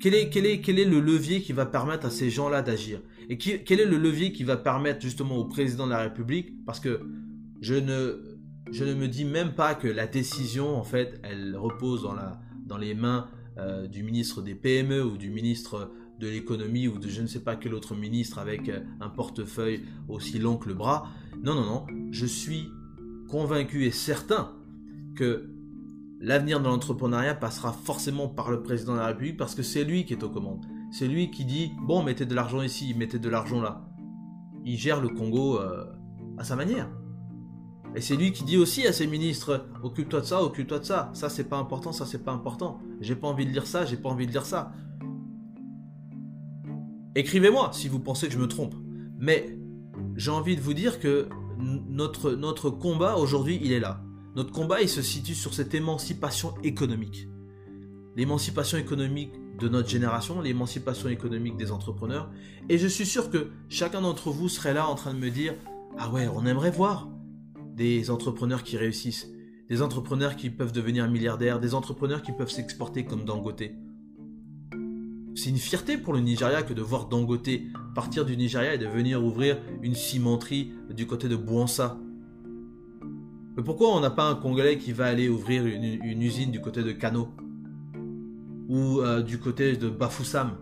quel 0.00 0.14
est, 0.14 0.30
quel, 0.30 0.46
est, 0.46 0.60
quel 0.60 0.78
est 0.78 0.84
le 0.84 1.00
levier 1.00 1.42
qui 1.42 1.52
va 1.52 1.66
permettre 1.66 2.06
à 2.06 2.10
ces 2.10 2.30
gens-là 2.30 2.62
d'agir? 2.62 3.00
Et 3.28 3.38
quel 3.38 3.80
est 3.80 3.86
le 3.86 3.98
levier 3.98 4.32
qui 4.32 4.44
va 4.44 4.56
permettre 4.56 5.00
justement 5.00 5.36
au 5.36 5.44
président 5.44 5.86
de 5.86 5.92
la 5.92 6.00
République? 6.00 6.64
Parce 6.64 6.80
que 6.80 7.00
je 7.60 7.74
ne, 7.74 8.38
je 8.72 8.84
ne 8.84 8.94
me 8.94 9.06
dis 9.08 9.24
même 9.24 9.52
pas 9.52 9.74
que 9.74 9.86
la 9.86 10.06
décision, 10.06 10.76
en 10.76 10.82
fait, 10.82 11.20
elle 11.22 11.56
repose 11.56 12.02
dans, 12.02 12.14
la, 12.14 12.40
dans 12.66 12.78
les 12.78 12.94
mains 12.94 13.28
euh, 13.58 13.86
du 13.86 14.02
ministre 14.02 14.42
des 14.42 14.54
PME 14.54 15.04
ou 15.04 15.16
du 15.16 15.30
ministre 15.30 15.92
de 16.18 16.28
l'économie 16.28 16.88
ou 16.88 16.98
de 16.98 17.08
je 17.08 17.22
ne 17.22 17.26
sais 17.26 17.40
pas 17.40 17.56
quel 17.56 17.74
autre 17.74 17.94
ministre 17.94 18.38
avec 18.38 18.68
euh, 18.68 18.80
un 19.00 19.08
portefeuille 19.08 19.82
aussi 20.08 20.38
long 20.38 20.56
que 20.56 20.68
le 20.68 20.74
bras. 20.74 21.08
Non, 21.42 21.54
non, 21.54 21.64
non. 21.64 21.86
Je 22.10 22.26
suis 22.26 22.70
convaincu 23.28 23.84
et 23.84 23.90
certain 23.90 24.52
que 25.14 25.50
l'avenir 26.20 26.60
de 26.60 26.66
l'entrepreneuriat 26.66 27.34
passera 27.34 27.72
forcément 27.72 28.28
par 28.28 28.50
le 28.50 28.62
président 28.62 28.92
de 28.92 28.98
la 28.98 29.06
République 29.06 29.38
parce 29.38 29.54
que 29.54 29.62
c'est 29.62 29.84
lui 29.84 30.04
qui 30.04 30.12
est 30.12 30.22
aux 30.22 30.28
commandes. 30.28 30.66
C'est 30.92 31.08
lui 31.08 31.30
qui 31.30 31.44
dit 31.44 31.72
bon, 31.80 32.02
mettez 32.02 32.26
de 32.26 32.34
l'argent 32.34 32.62
ici, 32.62 32.94
mettez 32.94 33.18
de 33.18 33.28
l'argent 33.28 33.60
là. 33.60 33.88
Il 34.64 34.76
gère 34.76 35.00
le 35.00 35.08
Congo 35.08 35.58
euh, 35.58 35.86
à 36.36 36.44
sa 36.44 36.56
manière. 36.56 36.90
Et 37.96 38.00
c'est 38.00 38.16
lui 38.16 38.30
qui 38.32 38.44
dit 38.44 38.58
aussi 38.58 38.86
à 38.86 38.92
ses 38.92 39.06
ministres 39.06 39.66
occupe-toi 39.82 40.20
de 40.20 40.26
ça, 40.26 40.42
occupe-toi 40.44 40.78
de 40.78 40.84
ça. 40.84 41.10
Ça 41.14 41.30
c'est 41.30 41.48
pas 41.48 41.56
important, 41.56 41.90
ça 41.90 42.04
c'est 42.04 42.22
pas 42.22 42.32
important. 42.32 42.78
J'ai 43.00 43.16
pas 43.16 43.26
envie 43.26 43.46
de 43.46 43.50
lire 43.50 43.66
ça, 43.66 43.86
j'ai 43.86 43.96
pas 43.96 44.10
envie 44.10 44.26
de 44.26 44.32
lire 44.32 44.44
ça. 44.44 44.72
Écrivez-moi 47.14 47.70
si 47.72 47.88
vous 47.88 47.98
pensez 47.98 48.26
que 48.26 48.34
je 48.34 48.38
me 48.38 48.46
trompe. 48.46 48.74
Mais 49.18 49.58
j'ai 50.16 50.30
envie 50.30 50.54
de 50.54 50.60
vous 50.60 50.74
dire 50.74 51.00
que 51.00 51.28
notre, 51.58 52.32
notre 52.32 52.70
combat 52.70 53.16
aujourd'hui, 53.16 53.58
il 53.62 53.72
est 53.72 53.80
là. 53.80 54.02
Notre 54.36 54.52
combat, 54.52 54.80
il 54.80 54.88
se 54.88 55.02
situe 55.02 55.34
sur 55.34 55.54
cette 55.54 55.74
émancipation 55.74 56.54
économique. 56.62 57.28
L'émancipation 58.16 58.78
économique 58.78 59.32
de 59.58 59.68
notre 59.68 59.88
génération, 59.88 60.40
l'émancipation 60.40 61.08
économique 61.08 61.56
des 61.56 61.70
entrepreneurs. 61.72 62.30
Et 62.68 62.78
je 62.78 62.86
suis 62.86 63.06
sûr 63.06 63.30
que 63.30 63.50
chacun 63.68 64.00
d'entre 64.00 64.30
vous 64.30 64.48
serait 64.48 64.74
là 64.74 64.88
en 64.88 64.94
train 64.94 65.12
de 65.14 65.18
me 65.18 65.30
dire, 65.30 65.54
ah 65.98 66.10
ouais, 66.10 66.28
on 66.28 66.46
aimerait 66.46 66.70
voir 66.70 67.08
des 67.74 68.10
entrepreneurs 68.10 68.62
qui 68.62 68.76
réussissent, 68.76 69.28
des 69.68 69.82
entrepreneurs 69.82 70.36
qui 70.36 70.50
peuvent 70.50 70.72
devenir 70.72 71.08
milliardaires, 71.10 71.60
des 71.60 71.74
entrepreneurs 71.74 72.22
qui 72.22 72.32
peuvent 72.32 72.50
s'exporter 72.50 73.04
comme 73.04 73.24
Dangote. 73.24 73.64
C'est 75.34 75.50
une 75.50 75.58
fierté 75.58 75.96
pour 75.96 76.12
le 76.12 76.20
Nigeria 76.20 76.62
que 76.62 76.74
de 76.74 76.82
voir 76.82 77.06
Dangote 77.06 77.48
partir 77.94 78.24
du 78.24 78.36
Nigeria 78.36 78.74
et 78.74 78.78
de 78.78 78.86
venir 78.86 79.24
ouvrir 79.24 79.58
une 79.82 79.94
cimenterie 79.94 80.72
du 80.90 81.06
côté 81.06 81.28
de 81.28 81.36
Bouansa, 81.36 81.98
mais 83.56 83.62
pourquoi 83.64 83.96
on 83.96 84.00
n'a 84.00 84.10
pas 84.10 84.28
un 84.28 84.36
Congolais 84.36 84.78
qui 84.78 84.92
va 84.92 85.06
aller 85.06 85.28
ouvrir 85.28 85.66
une, 85.66 86.22
usine 86.22 86.50
du 86.50 86.60
côté 86.60 86.82
de 86.82 86.92
Kano 86.92 87.28
Ou 88.68 89.00
euh, 89.00 89.22
du 89.22 89.38
côté 89.38 89.76
de 89.76 89.88
Bafoussam 89.88 90.52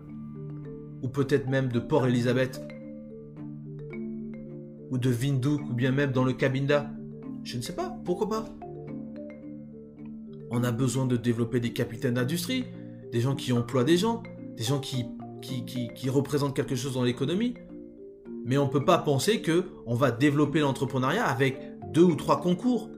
Ou 1.03 1.07
peut-être 1.07 1.47
même 1.47 1.69
de 1.69 1.79
Port 1.79 2.07
Elizabeth 2.07 2.61
Ou 4.89 4.97
de 4.97 5.11
Windhoek 5.11 5.61
Ou 5.69 5.73
bien 5.73 5.91
même 5.91 6.11
dans 6.11 6.23
le 6.23 6.33
Cabinda? 6.33 6.89
Je 7.43 7.57
ne 7.57 7.61
sais 7.61 7.75
pas, 7.75 7.95
pourquoi 8.03 8.27
pas? 8.27 8.45
On 10.51 10.63
a 10.63 10.71
besoin 10.71 11.05
de 11.05 11.15
développer 11.15 11.59
des 11.59 11.73
capitaines 11.73 12.15
d'industrie, 12.15 12.65
des 13.11 13.21
gens 13.21 13.35
qui 13.35 13.53
emploient 13.53 13.83
des 13.83 13.97
gens, 13.97 14.23
des 14.57 14.63
gens 14.63 14.79
qui, 14.79 15.05
qui, 15.41 15.63
qui 15.63 16.09
représentent 16.09 16.55
quelque 16.55 16.75
chose 16.75 16.95
dans 16.95 17.03
l'économie. 17.03 17.53
Mais 18.45 18.57
on 18.57 18.65
ne 18.65 18.71
peut 18.71 18.83
pas 18.83 18.97
penser 18.97 19.41
que 19.41 19.65
on 19.85 19.93
va 19.93 20.09
développer 20.09 20.59
l'entrepreneuriat 20.59 21.25
avec 21.25 21.68
deux 21.93 22.03
ou 22.03 22.15
trois 22.15 22.39
concours 22.41 22.89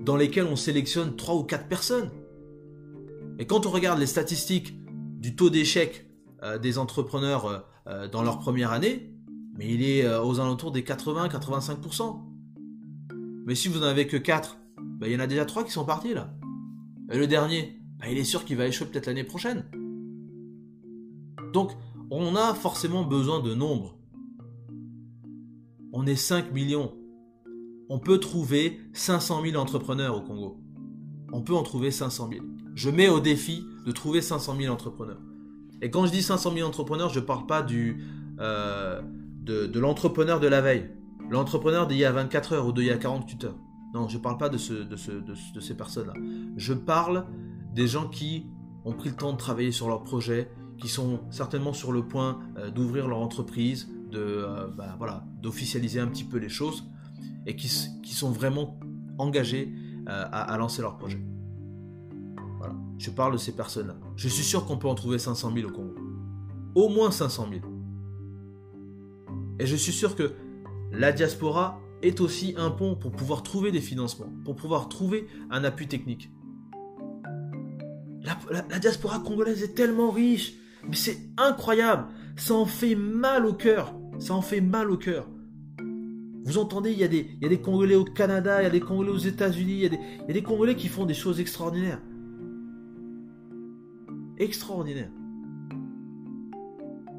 dans 0.00 0.16
lesquels 0.16 0.46
on 0.46 0.56
sélectionne 0.56 1.16
trois 1.16 1.34
ou 1.34 1.42
quatre 1.42 1.68
personnes. 1.68 2.10
Et 3.38 3.46
quand 3.46 3.66
on 3.66 3.70
regarde 3.70 3.98
les 3.98 4.06
statistiques 4.06 4.74
du 5.20 5.34
taux 5.34 5.50
d'échec 5.50 6.08
euh, 6.42 6.58
des 6.58 6.78
entrepreneurs 6.78 7.46
euh, 7.46 7.58
euh, 7.88 8.08
dans 8.08 8.22
leur 8.22 8.38
première 8.38 8.72
année, 8.72 9.12
mais 9.58 9.72
il 9.72 9.82
est 9.82 10.06
aux 10.18 10.38
alentours 10.38 10.70
des 10.70 10.82
80-85%. 10.82 12.20
Mais 13.46 13.54
si 13.54 13.68
vous 13.68 13.78
n'en 13.78 13.86
avez 13.86 14.06
que 14.06 14.18
4, 14.18 14.58
bah, 14.98 15.08
il 15.08 15.14
y 15.14 15.16
en 15.16 15.20
a 15.20 15.26
déjà 15.26 15.46
3 15.46 15.64
qui 15.64 15.70
sont 15.70 15.86
partis 15.86 16.12
là. 16.12 16.34
Et 17.10 17.16
le 17.16 17.26
dernier, 17.26 17.80
bah, 17.98 18.06
il 18.10 18.18
est 18.18 18.24
sûr 18.24 18.44
qu'il 18.44 18.58
va 18.58 18.66
échouer 18.66 18.86
peut-être 18.86 19.06
l'année 19.06 19.24
prochaine. 19.24 19.64
Donc, 21.54 21.72
on 22.10 22.36
a 22.36 22.52
forcément 22.52 23.02
besoin 23.02 23.40
de 23.40 23.54
nombres. 23.54 23.98
On 25.94 26.06
est 26.06 26.16
5 26.16 26.52
millions 26.52 26.92
on 27.88 27.98
peut 27.98 28.18
trouver 28.18 28.80
500 28.92 29.42
000 29.44 29.56
entrepreneurs 29.56 30.16
au 30.16 30.22
Congo. 30.22 30.60
On 31.32 31.42
peut 31.42 31.54
en 31.54 31.62
trouver 31.62 31.90
500 31.90 32.30
000. 32.32 32.44
Je 32.74 32.90
mets 32.90 33.08
au 33.08 33.20
défi 33.20 33.64
de 33.84 33.92
trouver 33.92 34.20
500 34.20 34.56
000 34.58 34.72
entrepreneurs. 34.72 35.20
Et 35.82 35.90
quand 35.90 36.06
je 36.06 36.12
dis 36.12 36.22
500 36.22 36.52
000 36.54 36.68
entrepreneurs, 36.68 37.10
je 37.10 37.20
ne 37.20 37.24
parle 37.24 37.46
pas 37.46 37.64
euh, 38.40 39.02
de, 39.42 39.78
l'entrepreneur 39.78 40.40
de 40.40 40.46
la 40.46 40.60
veille, 40.60 40.90
l'entrepreneur 41.30 41.86
d'il 41.86 41.98
y 41.98 42.04
a 42.04 42.12
24 42.12 42.52
heures 42.54 42.66
ou 42.66 42.72
d'il 42.72 42.86
y 42.86 42.90
a 42.90 42.96
48 42.96 43.44
heures. 43.44 43.58
Non, 43.94 44.08
je 44.08 44.18
ne 44.18 44.22
parle 44.22 44.38
pas 44.38 44.48
de, 44.48 44.58
ce, 44.58 44.72
de, 44.72 45.60
ces 45.60 45.74
personnes-là. 45.74 46.14
Je 46.56 46.74
parle 46.74 47.26
des 47.74 47.86
gens 47.86 48.08
qui 48.08 48.46
ont 48.84 48.92
pris 48.92 49.10
le 49.10 49.16
temps 49.16 49.32
de 49.32 49.38
travailler 49.38 49.72
sur 49.72 49.88
leur 49.88 50.02
projet, 50.02 50.50
qui 50.78 50.88
sont 50.88 51.20
certainement 51.30 51.72
sur 51.72 51.92
le 51.92 52.06
point 52.06 52.40
euh, 52.58 52.70
d'ouvrir 52.70 53.08
leur 53.08 53.18
entreprise, 53.18 53.88
de 54.10 54.18
euh, 54.18 54.66
bah, 54.68 55.24
d'officialiser 55.40 56.00
un 56.00 56.06
petit 56.06 56.24
peu 56.24 56.38
les 56.38 56.48
choses 56.48 56.84
et 57.46 57.56
qui, 57.56 57.68
sont 57.68 58.30
vraiment 58.30 58.78
engagés 59.18 59.72
euh, 60.08 60.24
à, 60.30 60.56
lancer 60.58 60.82
leur 60.82 60.96
projet. 60.96 61.20
Voilà. 62.58 62.74
Je 62.98 63.10
parle 63.10 63.32
de 63.34 63.38
ces 63.38 63.52
personnes-là. 63.52 63.96
Je 64.16 64.28
suis 64.28 64.42
sûr 64.42 64.66
qu'on 64.66 64.76
peut 64.76 64.88
en 64.88 64.94
trouver 64.94 65.18
500 65.18 65.52
000 65.54 65.68
au 65.68 65.72
Congo. 65.72 65.94
Au 66.74 66.88
moins 66.88 67.10
500 67.10 67.48
000. 67.50 67.62
Et 69.58 69.66
je 69.66 69.76
suis 69.76 69.92
sûr 69.92 70.16
que 70.16 70.32
la 70.92 71.12
diaspora 71.12 71.80
est 72.02 72.20
aussi 72.20 72.54
un 72.56 72.70
pont 72.70 72.94
pour 72.94 73.12
pouvoir 73.12 73.42
trouver 73.42 73.70
des 73.70 73.80
financements, 73.80 74.30
pour 74.44 74.56
pouvoir 74.56 74.88
trouver 74.88 75.26
un 75.50 75.64
appui 75.64 75.88
technique. 75.88 76.30
la 78.22 78.78
diaspora 78.78 79.20
congolaise 79.20 79.62
est 79.62 79.74
tellement 79.74 80.10
riche, 80.10 80.54
mais 80.88 80.96
c'est 80.96 81.18
incroyable. 81.36 82.08
Ça 82.36 82.54
en 82.54 82.66
fait 82.66 82.94
mal 82.94 83.46
au 83.46 83.54
cœur. 83.54 83.94
Ça 84.18 84.34
en 84.34 84.42
fait 84.42 84.60
mal 84.60 84.90
au 84.90 84.96
cœur. 84.96 85.26
Vous 86.46 86.58
entendez, 86.58 86.92
il 86.92 86.98
y, 86.98 87.02
a 87.02 87.08
des, 87.08 87.60
Congolais 87.60 87.96
au 87.96 88.04
Canada, 88.04 88.62
il 88.62 88.64
y 88.64 88.68
a 88.68 88.70
des 88.70 88.78
Congolais 88.78 89.10
aux 89.10 89.18
États-Unis, 89.18 89.72
il, 89.82 89.92
y 89.92 90.30
a 90.30 90.32
des 90.32 90.42
Congolais 90.44 90.76
qui 90.76 90.86
font 90.86 91.04
des 91.04 91.12
choses 91.12 91.40
extraordinaires. 91.40 92.00
Extraordinaires. 94.38 95.10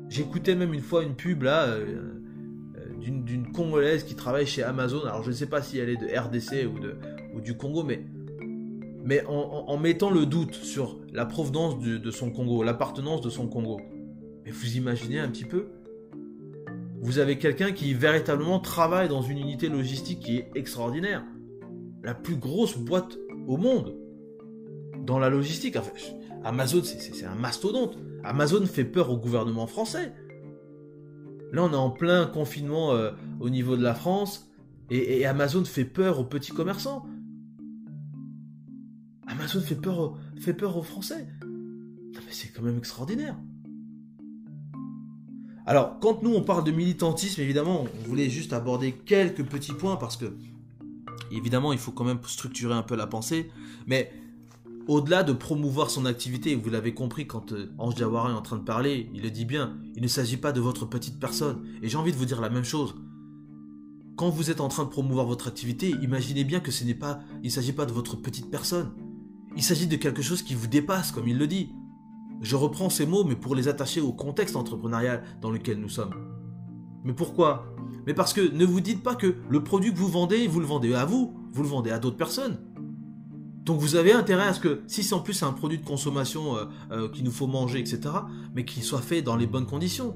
J'écoutais 0.07 0.55
même 0.55 0.74
une 0.74 0.81
fois 0.81 1.03
une 1.03 1.13
pub 1.13 1.43
là 1.43 1.65
euh, 1.65 2.22
euh, 2.77 2.93
d'une 3.01 3.51
Congolaise 3.51 4.05
qui 4.05 4.15
travaille 4.15 4.46
chez 4.46 4.63
Amazon. 4.63 5.01
Alors 5.01 5.24
je 5.24 5.29
ne 5.31 5.36
sais 5.36 5.48
pas 5.48 5.62
si 5.62 5.77
elle 5.77 5.89
est 5.89 5.98
de 5.98 6.07
RDC 6.07 6.65
ou, 7.36 7.41
du 7.41 7.57
Congo, 7.57 7.84
mais, 7.84 8.05
mais 9.03 9.25
en, 9.27 9.77
mettant 9.77 10.10
le 10.10 10.25
doute 10.25 10.53
sur 10.53 11.01
la 11.12 11.25
provenance 11.25 11.79
de 11.79 12.12
son 12.12 12.31
Congo, 12.31 12.63
l'appartenance 12.63 13.19
de 13.19 13.29
son 13.29 13.48
Congo. 13.48 13.81
Mais 14.46 14.51
vous 14.51 14.77
imaginez 14.77 15.19
un 15.19 15.27
petit 15.27 15.43
peu 15.43 15.67
vous 17.00 17.20
avez 17.20 17.38
quelqu'un 17.38 17.72
qui 17.72 17.94
véritablement 17.94 18.60
travaille 18.60 19.08
dans 19.08 19.22
une 19.22 19.38
unité 19.38 19.70
logistique 19.70 20.20
qui 20.20 20.38
est 20.38 20.50
extraordinaire. 20.56 21.24
La 22.04 22.13
plus 22.13 22.36
grosse 22.36 22.77
boîte 22.77 23.18
au 23.48 23.58
monde 23.58 23.96
dans 25.06 25.20
la 25.20 25.30
logistique. 25.30 25.77
Amazon, 26.44 26.82
c'est 26.84 27.25
un 27.25 27.36
mastodonte. 27.36 27.98
Amazon 28.24 28.66
fait 28.66 28.84
peur 28.84 29.10
au 29.10 29.18
gouvernement 29.18 29.68
français. 29.68 30.13
Là, 31.51 31.63
on 31.63 31.72
est 31.72 31.75
en 31.75 31.92
plein 31.92 32.25
confinement 32.25 32.94
euh, 32.94 33.12
au 33.39 33.50
niveau 33.50 33.77
de 33.77 33.84
la 33.84 33.94
France 33.94 34.50
et, 34.89 35.25
Amazon 35.25 35.66
fait 35.66 35.86
peur 35.86 36.20
aux 36.20 36.25
petits 36.25 36.51
commerçants. 36.51 37.06
Amazon 39.27 39.62
fait 39.62 39.75
peur, 39.75 40.18
fait 40.39 40.54
peur 40.54 40.77
aux 40.77 40.84
Français. 40.84 41.27
c'est 42.30 42.50
quand 42.50 42.63
même 42.63 42.77
extraordinaire. 42.77 43.38
Alors, 45.67 46.00
quand 46.00 46.24
nous 46.24 46.33
on 46.33 46.41
parle 46.41 46.63
de 46.63 46.71
militantisme, 46.71 47.41
évidemment, 47.41 47.83
on 47.83 48.07
voulait 48.07 48.29
juste 48.29 48.53
aborder 48.53 48.93
quelques 48.93 49.43
petits 49.43 49.74
points 49.74 49.97
parce 49.97 50.15
que, 50.15 50.33
évidemment, 51.29 51.74
il 51.74 51.77
faut 51.77 51.91
quand 51.91 52.05
même 52.05 52.19
structurer 52.25 52.74
un 52.74 52.83
peu 52.83 52.95
la 52.95 53.05
pensée. 53.05 53.51
Mais 53.86 54.09
au-delà 54.88 55.24
de 55.24 55.33
promouvoir 55.33 55.89
son 55.89 56.05
activité, 56.05 56.55
vous 56.55 56.69
l'avez 56.69 56.93
compris 56.93 57.27
quand 57.27 57.51
euh, 57.51 57.69
Ange 57.79 57.95
Diawara 57.95 58.29
est 58.29 58.33
en 58.33 58.41
train 58.41 58.55
de 58.55 58.63
parler, 58.63 59.09
il 59.13 59.21
le 59.21 59.29
dit 59.29 59.43
bien, 59.43 59.77
il 59.97 60.01
ne 60.01 60.07
s'agit 60.07 60.38
pas 60.38 60.53
de 60.53 60.62
votre 60.62 60.86
petite 60.86 61.19
personne. 61.19 61.62
Et 61.81 61.89
j'ai 61.89 61.97
envie 61.97 62.13
de 62.13 62.17
vous 62.17 62.25
dire 62.25 62.39
la 62.39 62.50
même 62.50 62.63
chose. 62.63 62.95
quand 64.15 64.29
vous 64.29 64.50
êtes 64.50 64.62
en 64.62 64.69
train 64.69 64.86
de 64.86 64.89
promouvoir 64.89 65.25
votre 65.25 65.50
activité, 65.50 65.93
imaginez 66.01 66.45
bien 66.45 66.62
que 66.62 66.71
ce 66.71 66.86
n'est 66.86 66.95
pas, 66.95 67.19
il 67.43 67.47
ne 67.47 67.51
s'agit 67.51 67.74
pas 67.74 67.86
de 67.86 67.91
votre 67.91 68.15
petite 68.15 68.50
personne. 68.50 68.93
Il 69.57 69.63
s'agit 69.63 69.88
de 69.88 69.97
quelque 69.97 70.21
chose 70.21 70.43
qui 70.43 70.55
vous 70.55 70.67
dépasse, 70.67 71.12
comme 71.12 71.27
il 71.27 71.38
le 71.38 71.45
dit. 71.45 71.69
Je 72.41 72.56
reprends 72.56 72.89
ces 72.89 73.06
mots, 73.06 73.24
mais 73.24 73.36
pour 73.36 73.56
les 73.56 73.67
attacher 73.67 74.01
au 74.01 74.13
contexte 74.13 74.56
entrepreneurial 74.56 75.24
dans 75.41 75.51
lequel 75.51 75.79
nous 75.79 75.89
sommes. 75.89 76.13
Mais 77.03 77.13
pourquoi? 77.13 77.74
Mais 78.06 78.13
parce 78.13 78.34
que 78.34 78.41
ne 78.41 78.65
vous 78.65 78.82
dites 78.82 79.03
pas 79.03 79.15
que 79.15 79.36
le 79.50 79.63
produit 79.63 79.94
que 79.94 79.98
vous 79.98 80.10
vendez, 80.10 80.48
vous 80.48 80.60
le 80.60 80.65
vendez 80.65 80.94
à 80.94 81.06
vous, 81.06 81.34
vous 81.51 81.63
le 81.63 81.70
vendez 81.70 81.91
à 81.91 82.00
d'autres 82.00 82.17
personnes. 82.17 82.58
Donc 83.67 83.79
vous 83.79 83.96
avez 83.96 84.13
intérêt 84.13 84.48
à 84.48 84.53
ce 84.53 84.62
que, 84.62 84.82
si 84.88 85.03
c'est 85.03 85.13
en 85.13 85.20
plus 85.20 85.44
un 85.44 85.51
produit 85.51 85.77
de 85.77 85.86
consommation 85.86 86.56
euh, 86.56 86.65
euh, 86.91 87.10
qu'il 87.10 87.25
nous 87.25 87.32
faut 87.32 87.48
manger, 87.48 87.79
etc., 87.79 88.00
mais 88.56 88.63
qu'il 88.63 88.82
soit 88.82 89.01
fait 89.01 89.22
dans 89.22 89.36
les 89.36 89.46
bonnes 89.46 89.65
conditions, 89.65 90.15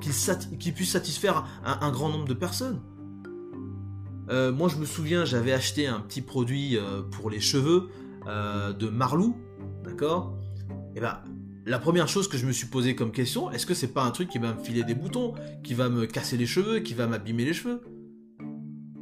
qu'il 0.00 0.74
puisse 0.74 0.90
satisfaire 0.90 1.46
un, 1.64 1.90
grand 1.90 2.10
nombre 2.10 2.26
de 2.26 2.34
personnes. 2.34 2.82
Euh, 4.28 4.52
moi 4.52 4.68
je 4.68 4.76
me 4.76 4.84
souviens, 4.84 5.24
j'avais 5.24 5.52
acheté 5.52 5.86
un 5.86 6.00
petit 6.00 6.20
produit 6.20 6.76
pour 7.12 7.30
les 7.30 7.40
cheveux 7.40 7.88
de 8.26 8.88
Marlou, 8.88 9.36
d'accord? 9.84 10.34
Eh 10.94 11.00
ben 11.00 11.18
la 11.64 11.78
première 11.78 12.08
chose 12.08 12.28
que 12.28 12.36
je 12.36 12.46
me 12.46 12.52
suis 12.52 12.66
posé 12.66 12.96
comme 12.96 13.12
question, 13.12 13.50
est-ce 13.50 13.66
que 13.66 13.74
c'est 13.74 13.92
pas 13.92 14.04
un 14.04 14.10
truc 14.10 14.28
qui 14.28 14.38
va 14.38 14.54
me 14.54 14.62
filer 14.62 14.82
des 14.82 14.94
boutons, 14.94 15.34
qui 15.62 15.74
va 15.74 15.88
me 15.88 16.06
casser 16.06 16.36
les 16.36 16.46
cheveux, 16.46 16.80
qui 16.80 16.94
va 16.94 17.06
m'abîmer 17.06 17.44
les 17.44 17.52
cheveux? 17.52 17.80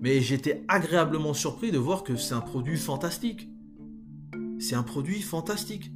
Mais 0.00 0.21
j'étais 0.21 0.64
agréablement 0.69 1.35
surpris 1.35 1.71
de 1.71 1.79
voir 1.79 2.05
que 2.05 2.17
c'est 2.17 2.35
un 2.35 2.40
produit 2.40 2.76
fantastique. 2.76 3.49
C'est 4.59 4.75
un 4.75 4.83
produit 4.83 5.23
fantastique. 5.23 5.93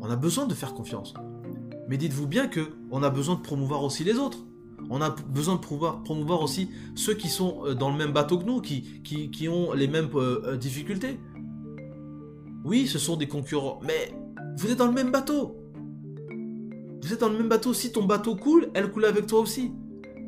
On 0.00 0.10
a 0.10 0.16
besoin 0.16 0.46
de 0.46 0.54
faire 0.54 0.74
confiance. 0.74 1.14
Mais 1.88 1.96
dites-vous 1.96 2.26
bien 2.26 2.48
que 2.48 2.72
on 2.90 3.02
a 3.02 3.10
besoin 3.10 3.36
de 3.36 3.40
promouvoir 3.40 3.82
aussi 3.82 4.04
les 4.04 4.16
autres. 4.16 4.44
On 4.90 5.00
a 5.00 5.10
besoin 5.10 5.56
de 5.56 5.60
promouvoir, 5.60 6.42
aussi 6.42 6.70
ceux 6.94 7.14
qui 7.14 7.28
sont 7.28 7.62
euh, 7.64 7.74
dans 7.74 7.90
le 7.90 7.96
même 7.96 8.12
bateau 8.12 8.38
que 8.38 8.44
nous, 8.44 8.60
qui, 8.60 9.00
qui, 9.02 9.48
ont 9.48 9.72
les 9.72 9.88
mêmes 9.88 10.10
euh, 10.14 10.42
euh, 10.44 10.56
difficultés. 10.56 11.18
Oui, 12.64 12.86
ce 12.86 12.98
sont 12.98 13.16
des 13.16 13.26
concurrents, 13.26 13.80
mais 13.82 14.12
vous 14.56 14.70
êtes 14.70 14.78
dans 14.78 14.86
le 14.86 14.92
même 14.92 15.10
bateau. 15.10 15.56
Vous 17.02 17.12
êtes 17.12 17.20
dans 17.20 17.28
le 17.28 17.36
même 17.36 17.48
bateau. 17.48 17.74
Si 17.74 17.92
ton 17.92 18.04
bateau 18.04 18.36
coule, 18.36 18.70
elle 18.74 18.90
coule 18.90 19.04
avec 19.04 19.26
toi 19.26 19.40
aussi. 19.40 19.72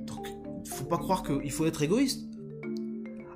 Donc, 0.06 0.28
il 0.64 0.70
faut 0.70 0.84
pas 0.84 0.98
croire 0.98 1.22
qu'il 1.22 1.50
faut 1.50 1.66
être 1.66 1.82
égoïste. 1.82 2.28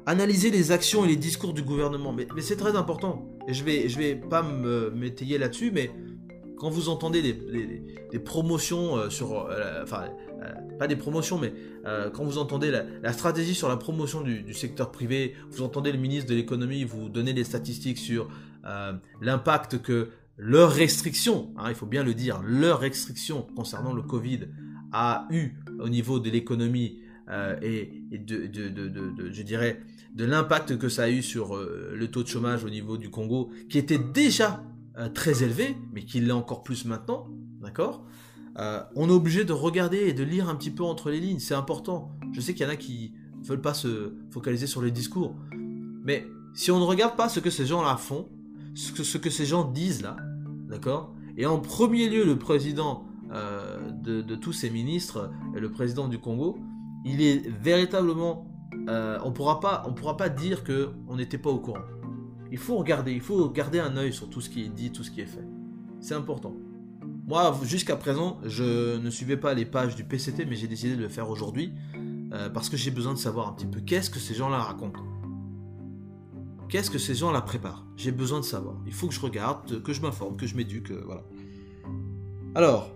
Analyser 0.06 0.50
les 0.50 0.70
actions 0.70 1.04
et 1.04 1.08
les 1.08 1.16
discours 1.16 1.54
du 1.54 1.62
gouvernement, 1.62 2.12
mais, 2.12 2.26
c'est 2.40 2.56
très 2.56 2.76
important. 2.76 3.28
Et 3.48 3.54
je 3.54 3.64
vais, 3.64 3.88
je 3.88 3.98
vais 3.98 4.16
pas 4.16 4.42
m'étayer 4.42 5.38
là-dessus, 5.38 5.70
mais 5.72 5.90
quand 6.62 6.70
vous 6.70 6.88
entendez 6.88 7.22
des, 7.22 8.18
promotions 8.20 8.96
euh, 8.96 9.10
sur, 9.10 9.32
euh, 9.32 9.82
enfin, 9.82 10.04
euh, 10.42 10.52
pas 10.78 10.86
des 10.86 10.94
promotions, 10.94 11.36
mais 11.36 11.52
quand 12.12 12.22
vous 12.22 12.38
entendez 12.38 12.70
la, 12.70 13.12
stratégie 13.12 13.54
sur 13.54 13.68
la 13.68 13.76
promotion 13.76 14.20
du, 14.20 14.54
secteur 14.54 14.92
privé, 14.92 15.34
vous 15.50 15.62
entendez 15.62 15.90
le 15.90 15.98
ministre 15.98 16.30
de 16.30 16.36
l'économie 16.36 16.84
vous 16.84 17.08
donner 17.08 17.32
des 17.32 17.42
statistiques 17.42 17.98
sur 17.98 18.28
l'impact 19.20 19.82
que 19.82 20.10
leur 20.36 20.72
restriction, 20.72 21.52
hein, 21.56 21.66
il 21.68 21.74
faut 21.74 21.86
bien 21.86 22.02
le 22.02 22.14
dire, 22.14 22.42
leur 22.42 22.80
restriction 22.80 23.46
concernant 23.54 23.92
le 23.92 24.02
Covid 24.02 24.48
a 24.92 25.26
eu 25.30 25.52
au 25.80 25.88
niveau 25.88 26.20
de 26.20 26.30
l'économie 26.30 27.00
euh, 27.30 27.56
et, 27.62 28.02
de, 28.18 29.30
je 29.30 29.42
dirais, 29.42 29.80
de 30.14 30.24
l'impact 30.24 30.76
que 30.78 30.88
ça 30.88 31.04
a 31.04 31.10
eu 31.10 31.22
sur 31.22 31.56
euh, 31.56 31.92
le 31.94 32.10
taux 32.10 32.22
de 32.22 32.28
chômage 32.28 32.64
au 32.64 32.70
niveau 32.70 32.98
du 32.98 33.10
Congo, 33.10 33.50
qui 33.68 33.78
était 33.78 33.98
déjà 33.98 34.62
euh, 34.98 35.08
très 35.08 35.42
élevé, 35.42 35.76
mais 35.92 36.04
qui 36.04 36.20
l'est 36.20 36.32
encore 36.32 36.62
plus 36.62 36.84
maintenant, 36.84 37.28
d'accord? 37.60 38.04
On 38.94 39.08
est 39.08 39.12
obligé 39.12 39.44
de 39.44 39.54
regarder 39.54 39.96
et 39.96 40.12
de 40.12 40.22
lire 40.22 40.50
un 40.50 40.54
petit 40.56 40.70
peu 40.70 40.82
entre 40.82 41.08
les 41.08 41.20
lignes, 41.20 41.38
c'est 41.38 41.54
important. 41.54 42.12
Je 42.32 42.40
sais 42.42 42.52
qu'il 42.52 42.66
y 42.66 42.68
en 42.68 42.72
a 42.72 42.76
qui 42.76 43.14
veulent 43.42 43.62
pas 43.62 43.72
se 43.72 44.12
focaliser 44.30 44.66
sur 44.66 44.82
les 44.82 44.90
discours, 44.90 45.34
mais 46.04 46.26
si 46.52 46.70
on 46.70 46.78
ne 46.78 46.84
regarde 46.84 47.16
pas 47.16 47.30
ce 47.30 47.40
que 47.40 47.48
ces 47.48 47.64
gens-là 47.64 47.96
font, 47.96 48.28
ce 48.74 48.92
que, 48.92 49.02
ce 49.02 49.18
que 49.18 49.30
ces 49.30 49.46
gens 49.46 49.64
disent 49.64 50.02
là, 50.02 50.16
D'accord? 50.72 51.14
Et 51.36 51.44
en 51.44 51.58
premier 51.58 52.08
lieu, 52.08 52.24
le 52.24 52.38
président 52.38 53.04
euh, 53.30 53.90
de, 53.90 54.34
tous 54.34 54.54
ces 54.54 54.70
ministres, 54.70 55.30
le 55.54 55.70
président 55.70 56.08
du 56.08 56.18
Congo, 56.18 56.58
il 57.04 57.20
est 57.20 57.46
véritablement... 57.46 58.48
Euh, 58.88 59.18
on 59.22 59.32
pourra 59.32 59.60
pourra 59.60 60.16
pas 60.16 60.28
dire 60.30 60.64
que 60.64 60.92
on 61.08 61.16
n'était 61.16 61.36
pas 61.36 61.50
au 61.50 61.58
courant. 61.58 61.84
Il 62.50 62.56
faut 62.56 62.76
regarder, 62.78 63.12
il 63.12 63.20
faut 63.20 63.50
garder 63.50 63.80
un 63.80 63.98
œil 63.98 64.14
sur 64.14 64.30
tout 64.30 64.40
ce 64.40 64.48
qui 64.48 64.62
est 64.64 64.68
dit, 64.68 64.90
tout 64.90 65.04
ce 65.04 65.10
qui 65.10 65.20
est 65.20 65.26
fait. 65.26 65.44
C'est 66.00 66.14
important. 66.14 66.54
Moi, 67.26 67.54
jusqu'à 67.64 67.96
présent, 67.96 68.40
je 68.44 68.96
ne 68.96 69.10
suivais 69.10 69.36
pas 69.36 69.52
les 69.52 69.66
pages 69.66 69.94
du 69.94 70.04
PCT, 70.04 70.46
mais 70.46 70.56
j'ai 70.56 70.68
décidé 70.68 70.96
de 70.96 71.02
le 71.02 71.08
faire 71.10 71.28
aujourd'hui 71.28 71.74
euh, 72.32 72.48
parce 72.48 72.70
que 72.70 72.78
j'ai 72.78 72.90
besoin 72.90 73.12
de 73.12 73.18
savoir 73.18 73.48
un 73.48 73.52
petit 73.52 73.66
peu 73.66 73.80
qu'est-ce 73.80 74.08
que 74.08 74.18
ces 74.18 74.34
gens-là 74.34 74.58
racontent. 74.58 75.04
Qu'est-ce 76.72 76.90
que 76.90 76.98
ces 76.98 77.14
gens 77.14 77.30
la 77.32 77.42
préparent? 77.42 77.84
J'ai 77.98 78.12
besoin 78.12 78.40
de 78.40 78.46
savoir. 78.46 78.76
Il 78.86 78.94
faut 78.94 79.06
que 79.06 79.12
je 79.12 79.20
regarde, 79.20 79.82
que 79.82 79.92
je 79.92 80.00
m'informe, 80.00 80.38
que 80.38 80.46
je 80.46 80.56
m'éduque, 80.56 80.90
euh, 80.90 81.02
voilà. 81.04 81.22
Alors, 82.54 82.90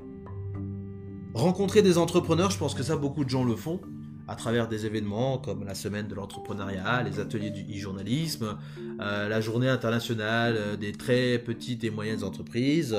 rencontrer 1.34 1.82
des 1.82 1.98
entrepreneurs, 1.98 2.50
je 2.50 2.56
pense 2.56 2.72
que 2.72 2.82
ça, 2.82 2.96
beaucoup 2.96 3.22
de 3.22 3.28
gens 3.28 3.44
le 3.44 3.54
font 3.54 3.82
à 4.28 4.34
travers 4.34 4.66
des 4.66 4.86
événements 4.86 5.36
comme 5.36 5.62
la 5.62 5.74
semaine 5.74 6.08
de 6.08 6.14
l'entrepreneuriat, 6.14 7.02
les 7.02 7.20
ateliers 7.20 7.50
du 7.50 7.70
e-journalisme, 7.70 8.56
euh, 8.98 9.28
la 9.28 9.42
journée 9.42 9.68
internationale 9.68 10.54
euh, 10.56 10.76
des 10.78 10.92
très 10.92 11.38
petites 11.38 11.84
et 11.84 11.90
moyennes 11.90 12.24
entreprises, 12.24 12.96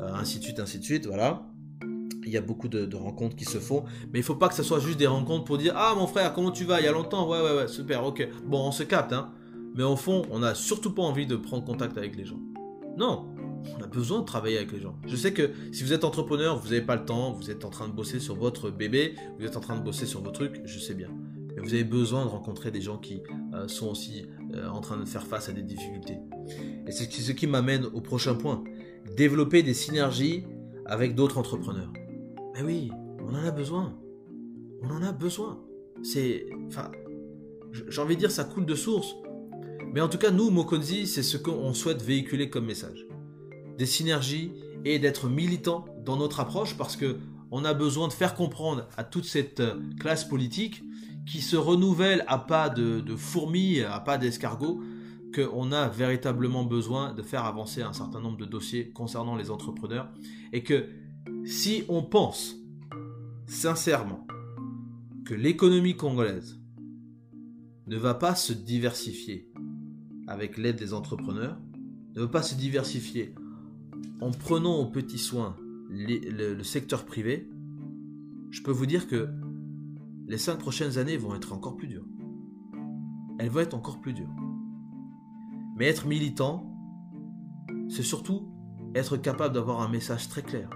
ainsi 0.00 0.40
de 0.40 0.42
suite, 0.42 0.58
ainsi 0.58 0.80
de 0.80 0.84
suite, 0.84 1.06
voilà. 1.06 1.46
Il 2.26 2.32
y 2.32 2.36
a 2.36 2.42
beaucoup 2.42 2.66
de, 2.66 2.92
rencontres 2.96 3.36
qui 3.36 3.44
se 3.44 3.58
font, 3.58 3.84
mais 4.12 4.18
il 4.18 4.24
faut 4.24 4.34
pas 4.34 4.48
que 4.48 4.56
ce 4.56 4.64
soit 4.64 4.80
juste 4.80 4.98
des 4.98 5.06
rencontres 5.06 5.44
pour 5.44 5.58
dire 5.58 5.74
ah 5.76 5.94
mon 5.96 6.08
frère 6.08 6.34
comment 6.34 6.50
tu 6.50 6.64
vas? 6.64 6.80
Il 6.80 6.86
y 6.86 6.88
a 6.88 6.92
longtemps? 6.92 7.30
Ouais 7.30 7.40
ouais 7.40 7.54
ouais 7.54 7.68
super 7.68 8.04
ok 8.04 8.28
bon 8.44 8.66
on 8.66 8.72
se 8.72 8.82
capte 8.82 9.12
hein 9.12 9.30
mais 9.78 9.84
au 9.84 9.94
fond, 9.94 10.22
on 10.32 10.40
n'a 10.40 10.56
surtout 10.56 10.92
pas 10.92 11.02
envie 11.02 11.24
de 11.24 11.36
prendre 11.36 11.64
contact 11.64 11.96
avec 11.96 12.16
les 12.16 12.24
gens. 12.24 12.40
Non, 12.96 13.28
on 13.78 13.80
a 13.80 13.86
besoin 13.86 14.18
de 14.18 14.24
travailler 14.24 14.56
avec 14.56 14.72
les 14.72 14.80
gens. 14.80 14.96
Je 15.06 15.14
sais 15.14 15.32
que 15.32 15.52
si 15.70 15.84
vous 15.84 15.92
êtes 15.92 16.02
entrepreneur, 16.02 16.58
vous 16.58 16.70
n'avez 16.70 16.82
pas 16.82 16.96
le 16.96 17.04
temps, 17.04 17.30
vous 17.30 17.48
êtes 17.48 17.64
en 17.64 17.70
train 17.70 17.86
de 17.86 17.92
bosser 17.92 18.18
sur 18.18 18.34
votre 18.34 18.70
bébé, 18.70 19.14
vous 19.38 19.46
êtes 19.46 19.56
en 19.56 19.60
train 19.60 19.76
de 19.76 19.84
bosser 19.84 20.04
sur 20.04 20.20
vos 20.20 20.32
trucs, 20.32 20.60
je 20.64 20.80
sais 20.80 20.94
bien. 20.94 21.10
Mais 21.54 21.62
vous 21.62 21.74
avez 21.74 21.84
besoin 21.84 22.24
de 22.24 22.28
rencontrer 22.28 22.72
des 22.72 22.80
gens 22.80 22.98
qui 22.98 23.22
euh, 23.54 23.68
sont 23.68 23.86
aussi 23.86 24.26
euh, 24.52 24.68
en 24.68 24.80
train 24.80 24.96
de 24.96 25.04
faire 25.04 25.24
face 25.24 25.48
à 25.48 25.52
des 25.52 25.62
difficultés. 25.62 26.18
Et 26.88 26.90
c'est 26.90 27.08
ce 27.08 27.30
qui 27.30 27.46
m'amène 27.46 27.84
au 27.84 28.00
prochain 28.00 28.34
point. 28.34 28.64
Développer 29.16 29.62
des 29.62 29.74
synergies 29.74 30.44
avec 30.86 31.14
d'autres 31.14 31.38
entrepreneurs. 31.38 31.92
Mais 32.54 32.62
oui, 32.62 32.90
on 33.20 33.32
en 33.32 33.44
a 33.44 33.52
besoin. 33.52 33.96
On 34.82 34.90
en 34.90 35.04
a 35.04 35.12
besoin. 35.12 35.62
C'est... 36.02 36.46
Enfin, 36.66 36.90
j'ai 37.70 38.00
envie 38.00 38.16
de 38.16 38.20
dire, 38.20 38.32
ça 38.32 38.42
coule 38.42 38.66
de 38.66 38.74
source. 38.74 39.14
Mais 39.92 40.00
en 40.00 40.08
tout 40.08 40.18
cas, 40.18 40.30
nous, 40.30 40.50
Mokonzi, 40.50 41.06
c'est 41.06 41.22
ce 41.22 41.36
qu'on 41.36 41.72
souhaite 41.72 42.02
véhiculer 42.02 42.50
comme 42.50 42.66
message. 42.66 43.06
Des 43.78 43.86
synergies 43.86 44.52
et 44.84 44.98
d'être 44.98 45.28
militant 45.28 45.86
dans 46.04 46.16
notre 46.16 46.40
approche 46.40 46.76
parce 46.76 46.96
que 46.96 47.16
on 47.50 47.64
a 47.64 47.72
besoin 47.72 48.08
de 48.08 48.12
faire 48.12 48.34
comprendre 48.34 48.86
à 48.96 49.04
toute 49.04 49.24
cette 49.24 49.60
euh, 49.60 49.80
classe 49.98 50.24
politique 50.24 50.82
qui 51.26 51.40
se 51.40 51.56
renouvelle 51.56 52.24
à 52.26 52.38
pas 52.38 52.68
de, 52.68 53.02
fourmis, 53.16 53.80
à 53.80 54.00
pas 54.00 54.18
d'escargots, 54.18 54.82
qu'on 55.34 55.72
a 55.72 55.88
véritablement 55.88 56.64
besoin 56.64 57.12
de 57.12 57.22
faire 57.22 57.44
avancer 57.44 57.82
un 57.82 57.92
certain 57.92 58.20
nombre 58.20 58.38
de 58.38 58.46
dossiers 58.46 58.90
concernant 58.90 59.36
les 59.36 59.50
entrepreneurs 59.50 60.10
et 60.52 60.62
que 60.62 60.88
si 61.44 61.84
on 61.88 62.02
pense 62.02 62.56
sincèrement 63.46 64.26
que 65.26 65.34
l'économie 65.34 65.96
congolaise 65.96 66.58
ne 67.86 67.96
va 67.96 68.14
pas 68.14 68.34
se 68.34 68.54
diversifier 68.54 69.47
avec 70.28 70.58
l'aide 70.58 70.76
des 70.76 70.94
entrepreneurs, 70.94 71.58
ne 72.14 72.20
veut 72.20 72.30
pas 72.30 72.42
se 72.42 72.54
diversifier 72.54 73.34
en 74.20 74.30
prenant 74.30 74.76
au 74.76 74.86
petit 74.86 75.18
soin 75.18 75.56
le, 75.90 76.62
secteur 76.62 77.04
privé, 77.04 77.48
je 78.50 78.62
peux 78.62 78.70
vous 78.70 78.86
dire 78.86 79.08
que 79.08 79.28
les 80.26 80.38
cinq 80.38 80.58
prochaines 80.58 80.98
années 80.98 81.16
vont 81.16 81.34
être 81.34 81.52
encore 81.52 81.76
plus 81.76 81.88
dures. 81.88 82.04
Elles 83.38 83.48
vont 83.48 83.60
être 83.60 83.74
encore 83.74 84.00
plus 84.00 84.12
dures. 84.12 84.34
Mais 85.76 85.86
être 85.86 86.06
militant, 86.06 86.70
c'est 87.88 88.02
surtout 88.02 88.48
être 88.94 89.16
capable 89.16 89.54
d'avoir 89.54 89.80
un 89.80 89.88
message 89.88 90.28
très 90.28 90.42
clair 90.42 90.68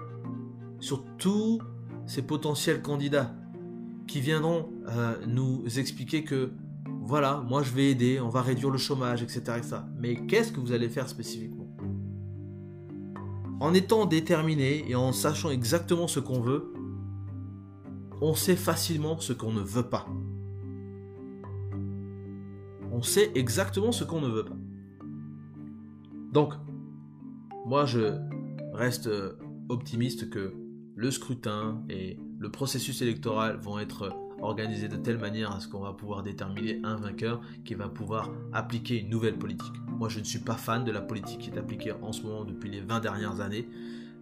sur 0.79 1.05
tous 1.17 1.59
ces 2.05 2.21
potentiels 2.21 2.81
candidats 2.81 3.35
qui 4.07 4.19
viendront 4.19 4.69
euh, 4.87 5.15
nous 5.27 5.63
expliquer 5.77 6.23
que 6.23 6.51
voilà, 7.05 7.43
moi 7.45 7.63
je 7.63 7.71
vais 7.71 7.91
aider, 7.91 8.21
on 8.21 8.29
va 8.29 8.41
réduire 8.41 8.69
le 8.69 8.77
chômage, 8.77 9.21
etc. 9.21 9.43
Mais 9.97 10.25
qu'est-ce 10.25 10.53
que 10.53 10.61
vous 10.61 10.71
allez 10.71 10.87
faire 10.87 11.09
spécifiquement? 11.09 11.67
En 13.59 13.73
étant 13.73 14.05
déterminé 14.05 14.89
et 14.89 14.95
en 14.95 15.11
sachant 15.11 15.51
exactement 15.51 16.07
ce 16.07 16.21
qu'on 16.21 16.39
veut, 16.39 16.73
on 18.21 18.33
sait 18.35 18.55
facilement 18.55 19.19
ce 19.19 19.33
qu'on 19.33 19.51
ne 19.51 19.59
veut 19.59 19.89
pas. 19.89 20.07
On 22.91 23.01
sait 23.01 23.31
exactement 23.35 23.91
ce 23.91 24.05
qu'on 24.05 24.21
ne 24.21 24.29
veut 24.29 24.45
pas. 24.45 24.57
Donc, 26.31 26.53
moi 27.65 27.85
je 27.85 28.17
reste 28.71 29.09
optimiste 29.67 30.29
que 30.29 30.53
le 30.95 31.11
scrutin 31.11 31.83
et 31.89 32.17
le 32.39 32.49
processus 32.49 33.01
électoral 33.01 33.57
vont 33.57 33.77
être 33.77 34.15
organisé 34.43 34.87
de 34.87 34.97
telle 34.97 35.17
manière 35.17 35.51
à 35.51 35.59
ce 35.59 35.67
qu'on 35.67 35.79
va 35.79 35.93
pouvoir 35.93 36.23
déterminer 36.23 36.79
un 36.83 36.95
vainqueur 36.95 37.41
qui 37.65 37.75
va 37.75 37.87
pouvoir 37.87 38.31
appliquer 38.51 38.99
une 38.99 39.09
nouvelle 39.09 39.37
politique. 39.37 39.73
Moi, 39.97 40.09
je 40.09 40.19
ne 40.19 40.23
suis 40.23 40.39
pas 40.39 40.55
fan 40.55 40.83
de 40.83 40.91
la 40.91 41.01
politique 41.01 41.39
qui 41.39 41.49
est 41.49 41.57
appliquée 41.57 41.93
en 42.01 42.11
ce 42.11 42.21
moment 42.23 42.43
depuis 42.45 42.69
les 42.69 42.81
20 42.81 42.99
dernières 42.99 43.39
années. 43.41 43.67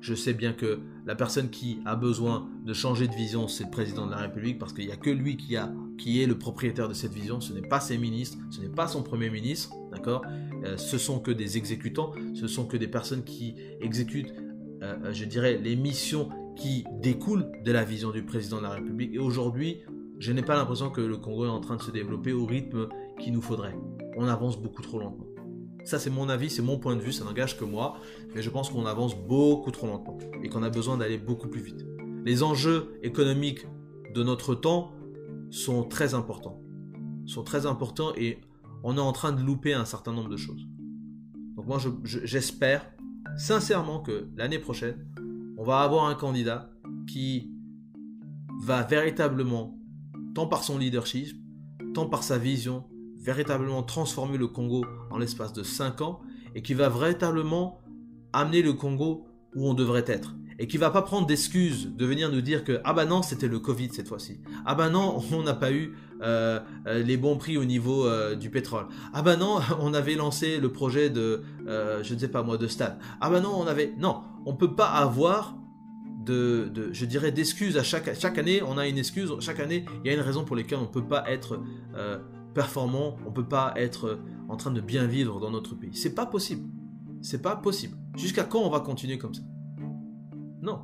Je 0.01 0.15
sais 0.15 0.33
bien 0.33 0.53
que 0.53 0.79
la 1.05 1.13
personne 1.13 1.49
qui 1.51 1.79
a 1.85 1.95
besoin 1.95 2.49
de 2.65 2.73
changer 2.73 3.07
de 3.07 3.13
vision, 3.13 3.47
c'est 3.47 3.65
le 3.65 3.69
président 3.69 4.07
de 4.07 4.11
la 4.11 4.17
République, 4.17 4.57
parce 4.57 4.73
qu'il 4.73 4.87
n'y 4.87 4.91
a 4.91 4.97
que 4.97 5.11
lui 5.11 5.37
qui, 5.37 5.55
a, 5.55 5.71
qui 5.99 6.23
est 6.23 6.25
le 6.25 6.37
propriétaire 6.37 6.89
de 6.89 6.95
cette 6.95 7.13
vision, 7.13 7.39
ce 7.39 7.53
n'est 7.53 7.61
pas 7.61 7.79
ses 7.79 7.99
ministres, 7.99 8.39
ce 8.49 8.61
n'est 8.61 8.69
pas 8.69 8.87
son 8.87 9.03
premier 9.03 9.29
ministre, 9.29 9.75
d'accord? 9.91 10.23
Euh, 10.65 10.75
Ce 10.75 10.97
sont 10.97 11.19
que 11.19 11.29
des 11.29 11.57
exécutants, 11.57 12.13
ce 12.33 12.47
sont 12.47 12.65
que 12.65 12.77
des 12.77 12.87
personnes 12.87 13.23
qui 13.23 13.55
exécutent, 13.79 14.33
euh, 14.81 14.95
euh, 15.05 15.13
je 15.13 15.25
dirais, 15.25 15.59
les 15.63 15.75
missions 15.75 16.29
qui 16.55 16.83
découlent 17.01 17.51
de 17.63 17.71
la 17.71 17.83
vision 17.83 18.09
du 18.09 18.23
président 18.23 18.57
de 18.57 18.63
la 18.63 18.71
République. 18.71 19.13
Et 19.13 19.19
aujourd'hui, 19.19 19.81
je 20.21 20.31
n'ai 20.31 20.43
pas 20.43 20.55
l'impression 20.55 20.91
que 20.91 21.01
le 21.01 21.17
Congo 21.17 21.45
est 21.45 21.49
en 21.49 21.59
train 21.59 21.77
de 21.77 21.81
se 21.81 21.89
développer 21.89 22.31
au 22.31 22.45
rythme 22.45 22.89
qu'il 23.19 23.33
nous 23.33 23.41
faudrait. 23.41 23.75
On 24.15 24.27
avance 24.27 24.61
beaucoup 24.61 24.83
trop 24.83 24.99
lentement. 24.99 25.25
Ça, 25.83 25.97
c'est 25.97 26.11
mon 26.11 26.29
avis, 26.29 26.51
c'est 26.51 26.61
mon 26.61 26.77
point 26.77 26.95
de 26.95 27.01
vue, 27.01 27.11
ça 27.11 27.25
n'engage 27.25 27.57
que 27.57 27.65
moi, 27.65 27.97
mais 28.35 28.43
je 28.43 28.51
pense 28.51 28.69
qu'on 28.69 28.85
avance 28.85 29.17
beaucoup 29.17 29.71
trop 29.71 29.87
lentement 29.87 30.19
et 30.43 30.49
qu'on 30.49 30.61
a 30.61 30.69
besoin 30.69 30.95
d'aller 30.95 31.17
beaucoup 31.17 31.47
plus 31.47 31.61
vite. 31.61 31.87
Les 32.23 32.43
enjeux 32.43 32.99
économiques 33.01 33.65
de 34.13 34.21
notre 34.21 34.53
temps 34.53 34.91
sont 35.49 35.83
très 35.85 36.13
importants. 36.13 36.61
Sont 37.25 37.43
très 37.43 37.65
importants 37.65 38.13
et 38.15 38.41
on 38.83 38.97
est 38.97 39.01
en 39.01 39.13
train 39.13 39.31
de 39.31 39.41
louper 39.41 39.73
un 39.73 39.85
certain 39.85 40.13
nombre 40.13 40.29
de 40.29 40.37
choses. 40.37 40.67
Donc 41.55 41.65
moi, 41.65 41.79
j'espère 42.03 42.85
sincèrement 43.37 44.01
que 44.01 44.27
l'année 44.37 44.59
prochaine, 44.59 45.03
on 45.57 45.63
va 45.63 45.79
avoir 45.79 46.05
un 46.05 46.13
candidat 46.15 46.69
qui 47.07 47.49
va 48.61 48.83
véritablement, 48.83 49.80
tant 50.33 50.47
par 50.47 50.63
son 50.63 50.77
leadership, 50.77 51.35
tant 51.93 52.07
par 52.07 52.23
sa 52.23 52.37
vision, 52.37 52.85
véritablement 53.17 53.83
transformer 53.83 54.37
le 54.37 54.47
Congo 54.47 54.85
en 55.09 55.17
l'espace 55.17 55.53
de 55.53 55.63
5 55.63 56.01
ans 56.01 56.21
et 56.55 56.61
qui 56.61 56.73
va 56.73 56.89
véritablement 56.89 57.79
amener 58.33 58.61
le 58.61 58.73
Congo 58.73 59.27
où 59.55 59.67
on 59.67 59.73
devrait 59.73 60.05
être. 60.07 60.35
Et 60.59 60.67
qui 60.67 60.77
va 60.77 60.91
pas 60.91 61.01
prendre 61.01 61.25
d'excuses 61.25 61.89
de 61.95 62.05
venir 62.05 62.31
nous 62.31 62.41
dire 62.41 62.63
que 62.63 62.81
ah 62.83 62.93
bah 62.93 63.05
non 63.05 63.23
c'était 63.23 63.47
le 63.47 63.59
Covid 63.59 63.89
cette 63.93 64.07
fois-ci. 64.07 64.41
Ah 64.65 64.75
bah 64.75 64.89
non 64.89 65.19
on 65.31 65.43
n'a 65.43 65.55
pas 65.55 65.71
eu 65.71 65.95
euh, 66.21 66.59
euh, 66.85 67.01
les 67.01 67.17
bons 67.17 67.37
prix 67.37 67.57
au 67.57 67.65
niveau 67.65 68.05
euh, 68.05 68.35
du 68.35 68.49
pétrole. 68.49 68.85
Ah 69.13 69.23
bah 69.23 69.37
non 69.37 69.59
on 69.79 69.93
avait 69.93 70.15
lancé 70.15 70.59
le 70.59 70.71
projet 70.71 71.09
de 71.09 71.41
je 71.65 72.13
ne 72.13 72.19
sais 72.19 72.27
pas 72.27 72.43
moi 72.43 72.57
de 72.57 72.67
stade. 72.67 72.97
Ah 73.21 73.29
bah 73.29 73.39
non 73.39 73.53
on 73.55 73.65
avait 73.65 73.93
non 73.97 74.21
on 74.45 74.53
peut 74.53 74.75
pas 74.75 74.87
avoir 74.87 75.55
de, 76.25 76.71
je 76.91 77.05
dirais 77.05 77.31
d'excuses 77.31 77.77
à 77.77 77.83
chaque 77.83 78.13
chaque 78.19 78.37
année 78.37 78.61
on 78.61 78.77
a 78.77 78.87
une 78.87 78.97
excuse 78.97 79.31
chaque 79.39 79.59
année 79.59 79.85
il 80.03 80.07
y 80.07 80.13
a 80.13 80.15
une 80.15 80.21
raison 80.21 80.45
pour 80.45 80.55
laquelle 80.55 80.77
on 80.79 80.85
peut 80.85 81.03
pas 81.03 81.23
être 81.29 81.59
performant, 82.53 83.17
on 83.25 83.31
peut 83.31 83.47
pas 83.47 83.73
être 83.75 84.19
en 84.49 84.57
train 84.57 84.71
de 84.71 84.81
bien 84.81 85.05
vivre 85.05 85.39
dans 85.39 85.51
notre 85.51 85.75
pays. 85.75 85.93
C'est 85.93 86.15
pas 86.15 86.25
possible. 86.25 86.67
C'est 87.21 87.41
pas 87.41 87.55
possible. 87.55 87.95
Jusqu'à 88.17 88.43
quand 88.43 88.59
on 88.59 88.69
va 88.69 88.79
continuer 88.79 89.17
comme 89.17 89.33
ça? 89.33 89.43
Non. 90.61 90.81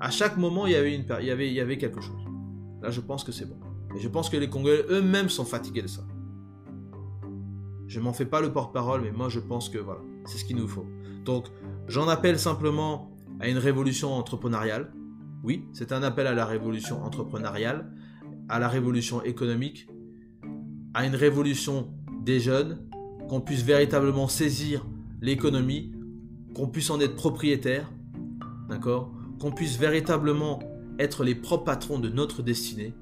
À 0.00 0.10
chaque 0.10 0.36
moment, 0.36 0.66
il 0.66 0.72
y 0.72 0.76
avait 0.76 0.94
une 0.94 1.06
il 1.20 1.26
y 1.26 1.30
avait 1.30 1.48
il 1.48 1.54
y 1.54 1.60
avait 1.60 1.78
quelque 1.78 2.00
chose. 2.00 2.20
Là, 2.82 2.90
je 2.90 3.00
pense 3.00 3.24
que 3.24 3.32
c'est 3.32 3.46
bon. 3.46 3.56
Et 3.96 4.00
je 4.00 4.08
pense 4.08 4.28
que 4.28 4.36
les 4.36 4.50
Congolais 4.50 4.84
eux-mêmes 4.90 5.28
sont 5.28 5.44
fatigués 5.44 5.82
de 5.82 5.86
ça. 5.86 6.02
Je 7.86 8.00
m'en 8.00 8.12
fais 8.12 8.26
pas 8.26 8.40
le 8.40 8.52
porte-parole, 8.52 9.02
mais 9.02 9.12
moi 9.12 9.28
je 9.28 9.40
pense 9.40 9.68
que 9.68 9.78
voilà, 9.78 10.00
c'est 10.26 10.38
ce 10.38 10.44
qu'il 10.44 10.56
nous 10.56 10.68
faut. 10.68 10.86
Donc, 11.24 11.46
j'en 11.86 12.08
appelle 12.08 12.38
simplement 12.38 13.13
à 13.40 13.48
une 13.48 13.58
révolution 13.58 14.12
entrepreneuriale. 14.12 14.92
Oui, 15.42 15.64
c'est 15.72 15.92
un 15.92 16.02
appel 16.02 16.26
à 16.26 16.34
la 16.34 16.46
révolution 16.46 17.02
entrepreneuriale, 17.02 17.92
à 18.48 18.58
la 18.58 18.68
révolution 18.68 19.22
économique, 19.22 19.88
à 20.94 21.06
une 21.06 21.14
révolution 21.14 21.92
des 22.22 22.40
jeunes, 22.40 22.78
qu'on 23.28 23.40
puisse 23.40 23.62
véritablement 23.62 24.28
saisir 24.28 24.86
l'économie, 25.20 25.92
qu'on 26.54 26.68
puisse 26.68 26.90
en 26.90 27.00
être 27.00 27.16
propriétaire, 27.16 27.90
d'accord? 28.68 29.12
Qu'on 29.40 29.50
puisse 29.50 29.78
véritablement 29.78 30.60
être 30.98 31.24
les 31.24 31.34
propres 31.34 31.64
patrons 31.64 31.98
de 31.98 32.08
notre 32.08 32.42
destinée, 32.42 32.94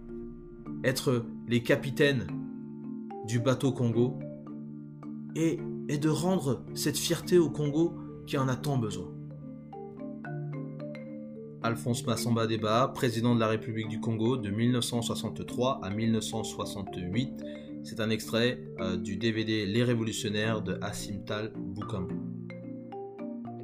être 0.84 1.26
les 1.48 1.62
capitaines 1.62 2.26
du 3.26 3.38
bateau 3.38 3.72
Congo, 3.72 4.18
et, 5.34 5.58
et 5.88 5.98
de 5.98 6.08
rendre 6.08 6.64
cette 6.74 6.98
fierté 6.98 7.38
au 7.38 7.50
Congo 7.50 7.94
qui 8.26 8.38
en 8.38 8.48
a 8.48 8.56
tant 8.56 8.78
besoin. 8.78 9.10
Alphonse 11.64 12.04
Massamba 12.04 12.48
Deba, 12.48 12.88
président 12.88 13.36
de 13.36 13.40
la 13.40 13.46
République 13.46 13.86
du 13.86 14.00
Congo 14.00 14.36
de 14.36 14.50
1963 14.50 15.78
à 15.84 15.90
1968, 15.90 17.44
c'est 17.84 18.00
un 18.00 18.10
extrait 18.10 18.58
euh, 18.80 18.96
du 18.96 19.16
DVD 19.16 19.64
Les 19.64 19.84
Révolutionnaires 19.84 20.60
de 20.60 20.76
Asimtal 20.82 21.52
Bukambu. 21.56 22.16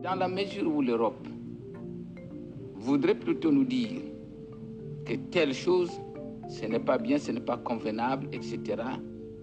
Dans 0.01 0.15
la 0.15 0.29
mesure 0.29 0.73
où 0.73 0.81
l'Europe 0.81 1.27
voudrait 2.77 3.17
plutôt 3.19 3.51
nous 3.51 3.65
dire 3.65 4.01
que 5.05 5.15
telle 5.33 5.53
chose, 5.53 5.91
ce 6.49 6.67
n'est 6.67 6.79
pas 6.79 6.99
bien, 6.99 7.19
ce 7.19 7.33
n'est 7.33 7.41
pas 7.41 7.57
convenable, 7.57 8.29
etc., 8.31 8.77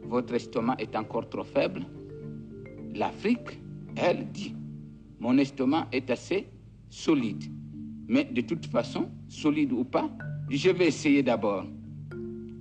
votre 0.03 0.33
estomac 0.33 0.77
est 0.79 0.95
encore 0.95 1.27
trop 1.27 1.43
faible, 1.43 1.81
l'Afrique, 2.93 3.59
elle, 3.97 4.31
dit, 4.31 4.55
mon 5.19 5.37
estomac 5.39 5.87
est 5.91 6.09
assez 6.09 6.47
solide. 6.89 7.43
Mais 8.07 8.25
de 8.25 8.41
toute 8.41 8.67
façon, 8.67 9.09
solide 9.27 9.71
ou 9.71 9.83
pas, 9.83 10.09
je 10.49 10.69
vais 10.69 10.87
essayer 10.87 11.23
d'abord. 11.23 11.65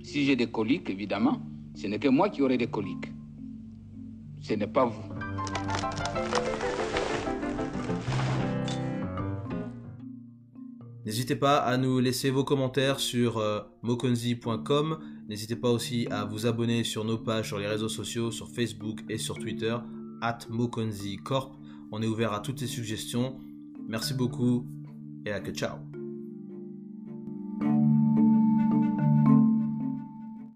Si 0.03 0.25
j'ai 0.25 0.35
des 0.35 0.47
coliques, 0.47 0.89
évidemment, 0.89 1.41
ce 1.75 1.87
n'est 1.87 1.99
que 1.99 2.07
moi 2.07 2.29
qui 2.29 2.41
aurai 2.41 2.57
des 2.57 2.67
coliques. 2.67 3.11
Ce 4.41 4.53
n'est 4.53 4.67
pas 4.67 4.85
vous. 4.85 5.13
N'hésitez 11.05 11.35
pas 11.35 11.57
à 11.57 11.77
nous 11.77 11.99
laisser 11.99 12.31
vos 12.31 12.43
commentaires 12.43 12.99
sur 12.99 13.37
euh, 13.37 13.59
mokonzi.com. 13.83 14.99
N'hésitez 15.29 15.55
pas 15.55 15.69
aussi 15.69 16.07
à 16.09 16.25
vous 16.25 16.47
abonner 16.47 16.83
sur 16.83 17.05
nos 17.05 17.19
pages 17.19 17.47
sur 17.47 17.59
les 17.59 17.67
réseaux 17.67 17.89
sociaux, 17.89 18.31
sur 18.31 18.49
Facebook 18.49 19.01
et 19.09 19.19
sur 19.19 19.37
Twitter, 19.37 19.75
at 20.21 20.39
Mokonzi 20.49 21.17
Corp. 21.17 21.55
On 21.91 22.01
est 22.01 22.07
ouvert 22.07 22.33
à 22.33 22.39
toutes 22.39 22.61
les 22.61 22.67
suggestions. 22.67 23.37
Merci 23.87 24.15
beaucoup 24.15 24.65
et 25.25 25.31
à 25.31 25.39
que 25.39 25.51
ciao. 25.51 25.94